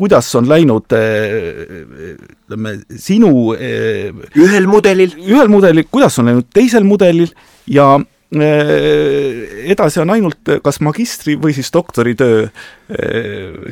[0.00, 4.08] kuidas on läinud äh, ütleme, sinu äh,
[4.38, 7.32] ühel mudelil, ühel mudelil, kuidas on läinud teisel mudelil
[7.68, 7.98] ja
[8.30, 12.44] edasi on ainult kas magistri või siis doktoritöö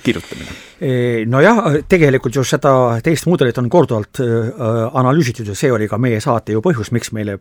[0.04, 0.56] kirjutamine
[1.26, 2.70] Nojah, tegelikult ju seda
[3.02, 7.34] teist mudelit on korduvalt analüüsitud ja see oli ka meie saate ju põhjus, miks meile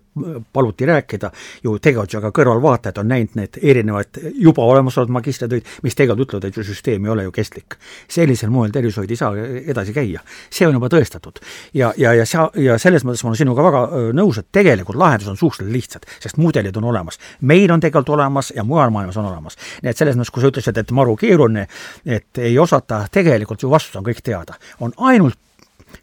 [0.54, 1.30] paluti rääkida,
[1.62, 6.48] ju tegelikult ju ka kõrvalvaatajad on näinud need erinevad juba olemasolevad magistritöid, mis tegelikult ütlevad,
[6.50, 7.78] et ju süsteem ei ole ju kestlik.
[8.08, 10.22] sellisel moel tervishoid ei saa edasi käia.
[10.50, 11.40] see on juba tõestatud.
[11.74, 13.84] ja, ja, ja sa, ja selles mõttes ma olen sinuga väga
[14.18, 17.20] nõus, et tegelikult lahendused on suhteliselt lihtsad, sest mudelid on olemas.
[17.42, 19.58] meil on tegelikult olemas ja mujal maailmas on olemas.
[19.84, 21.67] nii et selles mõttes, kui sa ütlesid, et maru keeruline,
[22.06, 24.54] et ei osata tegelikult ju vastus on kõik teada.
[24.80, 25.40] on ainult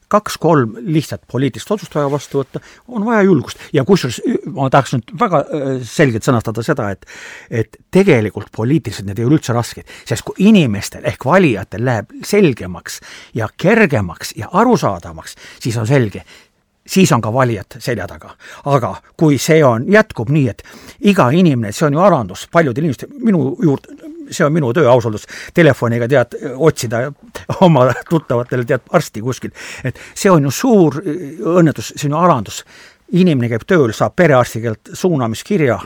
[0.09, 4.21] kaks-kolm lihtsat poliitilist otsust vaja vastu võtta, on vaja julgust ja kusjuures
[4.55, 7.07] ma tahaks nüüd väga äh, selgelt sõnastada seda, et
[7.65, 13.01] et tegelikult poliitiliselt need ei ole üldse rasked, sest kui inimestel ehk valijatel läheb selgemaks
[13.35, 16.25] ja kergemaks ja arusaadavamaks, siis on selge,
[16.87, 18.35] siis on ka valijad selja taga.
[18.65, 20.62] aga kui see on, jätkub nii, et
[21.01, 25.14] iga inimene, see on ju alandus paljudel inimestel, minu juurde, see on minu töö ausalt
[25.14, 27.05] öeldes, telefoniga tead, otsida
[27.66, 29.53] oma tuttavatele tead arsti kuskil.
[29.85, 32.64] et see on ju suur õnnetus, see on ju alandus
[33.12, 35.77] inimene käib tööl, saab perearsti keelt suunamiskirja,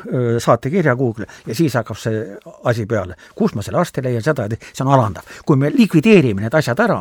[0.43, 2.21] saatekirja Google'i ja siis hakkab see
[2.71, 3.17] asi peale.
[3.35, 5.27] kus ma selle arsti leian, seda, see on alandav.
[5.45, 7.01] kui me likvideerime need asjad ära,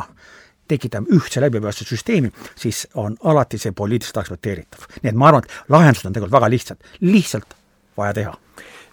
[0.68, 4.88] tekitame ühtse läbipaistva süsteemi, siis on alati see poliitiliselt aktsepteeritav.
[5.02, 7.56] nii et ma arvan, et lahendused on tegelikult väga lihtsad, lihtsalt
[7.96, 8.34] vaja teha.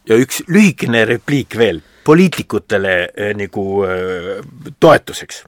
[0.09, 4.45] ja üks lühikene repliik veel poliitikutele äh, nagu äh,
[4.79, 5.43] toetuseks.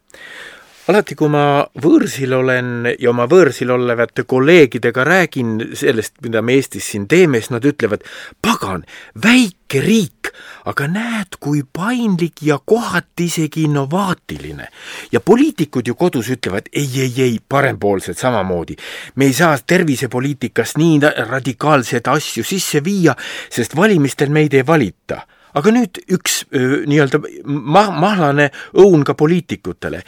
[0.88, 6.88] alati, kui ma võõrsil olen ja oma võõrsil olevate kolleegidega räägin sellest, mida me Eestis
[6.94, 8.06] siin teeme, siis nad ütlevad,
[8.42, 8.86] pagan,
[9.26, 10.32] väike riik,
[10.72, 14.72] aga näed, kui paindlik ja kohati isegi innovaatiline.
[15.12, 18.76] ja poliitikud ju kodus ütlevad ei, ei, ei, parempoolsed samamoodi.
[19.16, 23.16] me ei saa tervisepoliitikas nii radikaalseid asju sisse viia,
[23.50, 25.28] sest valimistel meid ei valita
[25.58, 30.04] aga nüüd üks nii-öelda ma-, mahlane õun ka poliitikutele.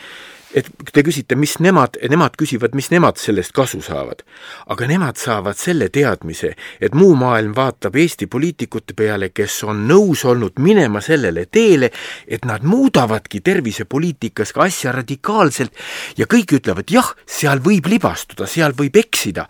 [0.50, 4.24] et te küsite, mis nemad, nemad küsivad, mis nemad sellest kasu saavad.
[4.66, 10.26] aga nemad saavad selle teadmise, et muu maailm vaatab Eesti poliitikute peale, kes on nõus
[10.26, 11.92] olnud minema sellele teele,
[12.28, 15.74] et nad muudavadki tervisepoliitikas ka asja radikaalselt
[16.18, 19.46] ja kõik ütlevad, jah, seal võib libastuda, seal võib eksida,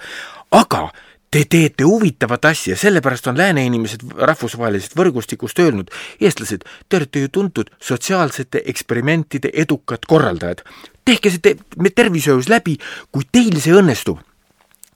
[0.52, 0.90] aga
[1.30, 7.30] Te teete huvitavat asja, sellepärast on lääne inimesed rahvusvahelisest võrgustikust öelnud, eestlased, te olete ju
[7.30, 10.64] tuntud sotsiaalsete eksperimentide edukad korraldajad.
[11.06, 12.80] tehke see te tervishoius läbi,
[13.12, 14.18] kui teil see õnnestub,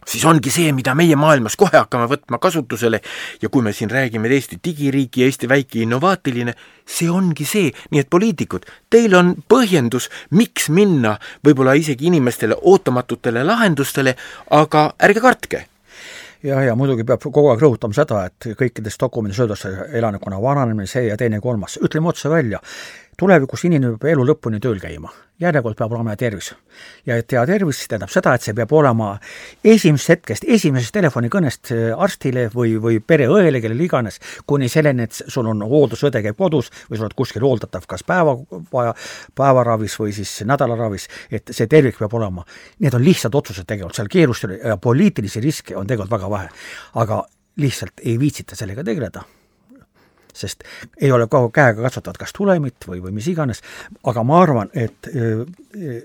[0.10, 3.02] siis ongi see, mida meie maailmas kohe hakkame võtma kasutusele
[3.42, 6.56] ja kui me siin räägime, Eesti digiriik ja Eesti väike innovaatiline,
[6.86, 11.14] see ongi see, nii et poliitikud, teil on põhjendus, miks minna
[11.46, 14.16] võib-olla isegi inimestele ootamatutele lahendustele,
[14.50, 15.64] aga ärge kartke
[16.44, 21.08] jah, ja muidugi peab kogu aeg rõhutama seda, et kõikides dokumentides öeldakse elanikkonna vananemine, see
[21.08, 22.60] ja teine, kolmas, ütleme otse välja,
[23.20, 25.12] tulevikus inimene peab elu lõpuni tööl käima,
[25.42, 26.54] järjekord peab olema hea tervis.
[27.06, 29.10] ja et hea tervis tähendab seda, et see peab olema
[29.64, 35.62] esimesest hetkest, esimesest telefonikõnest arstile või, või pereõele, kellele iganes, kuni selleni, et sul on
[35.68, 38.38] hooldusõde käib kodus või sa oled kuskil hooldatav kas päeva,
[39.36, 42.46] päevaravis või siis nädalaravis, et see tervik peab olema.
[42.80, 46.50] Need on lihtsad otsused tegelikult, seal keerust ja poliitilisi riske on tegelikult väga vähe.
[46.94, 47.24] aga
[47.58, 49.24] lihtsalt ei viitsita sellega tegeleda
[50.34, 50.64] sest
[51.02, 53.62] ei ole kogu käega katsutavat kas tulemit või, või mis iganes,
[54.04, 55.46] aga ma arvan, et äh,
[55.78, 56.02] äh,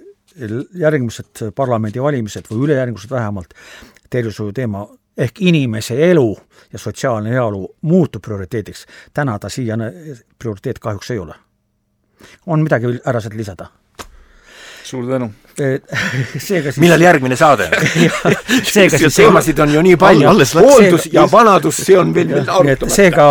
[0.74, 3.55] järgmised parlamendivalimised või ülejärgmised vähemalt,
[4.11, 4.87] tervishoiu teema
[5.18, 6.37] ehk inimese elu
[6.72, 8.87] ja sotsiaalne heaolu muutub prioriteediks.
[9.14, 9.85] täna ta siiani
[10.39, 11.35] prioriteet kahjuks ei ole.
[12.47, 13.66] on midagi ära sealt lisada?
[14.89, 15.28] Suur tänu!
[16.39, 17.66] seega siis millal järgmine saade?
[18.74, 20.28] Seega siis teemasid on ju nii palju,
[20.62, 22.91] hooldus ja vanadus, see on veel veel arutamata.
[22.95, 23.26] seega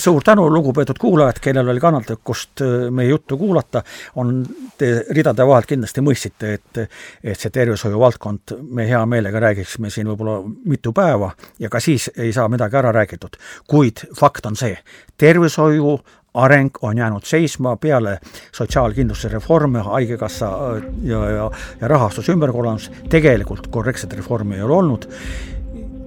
[0.00, 2.64] suur tänu, lugupeetud kuulajad, kellel oli kannatlikkust
[2.96, 3.82] meie juttu kuulata,
[4.16, 4.38] on
[4.78, 10.08] te ridade vahelt kindlasti mõistsite, et et see tervishoiu valdkond, me hea meelega räägiksime siin
[10.08, 13.36] võib-olla mitu päeva ja ka siis ei saa midagi ära räägitud.
[13.68, 14.78] kuid fakt on see,
[15.18, 15.98] tervishoiu
[16.36, 18.18] areng on jäänud seisma peale
[18.52, 25.08] sotsiaalkindlustuse reforme, Haigekassa äh, ja, ja, ja rahastuse ümberkorraldamist, tegelikult korrektset reformi ei ole olnud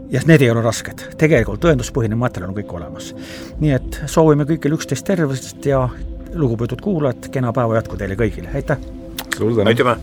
[0.10, 3.12] ja need ei ole rasked, tegelikult tõenduspõhine materjal on kõik olemas.
[3.60, 5.88] nii et soovime kõigile üksteist tervist ja
[6.34, 8.82] lugupeetud kuulajad, kena päeva jätku teile kõigile, aitäh!
[9.38, 9.70] suur tänu!
[9.70, 9.98] aitüma!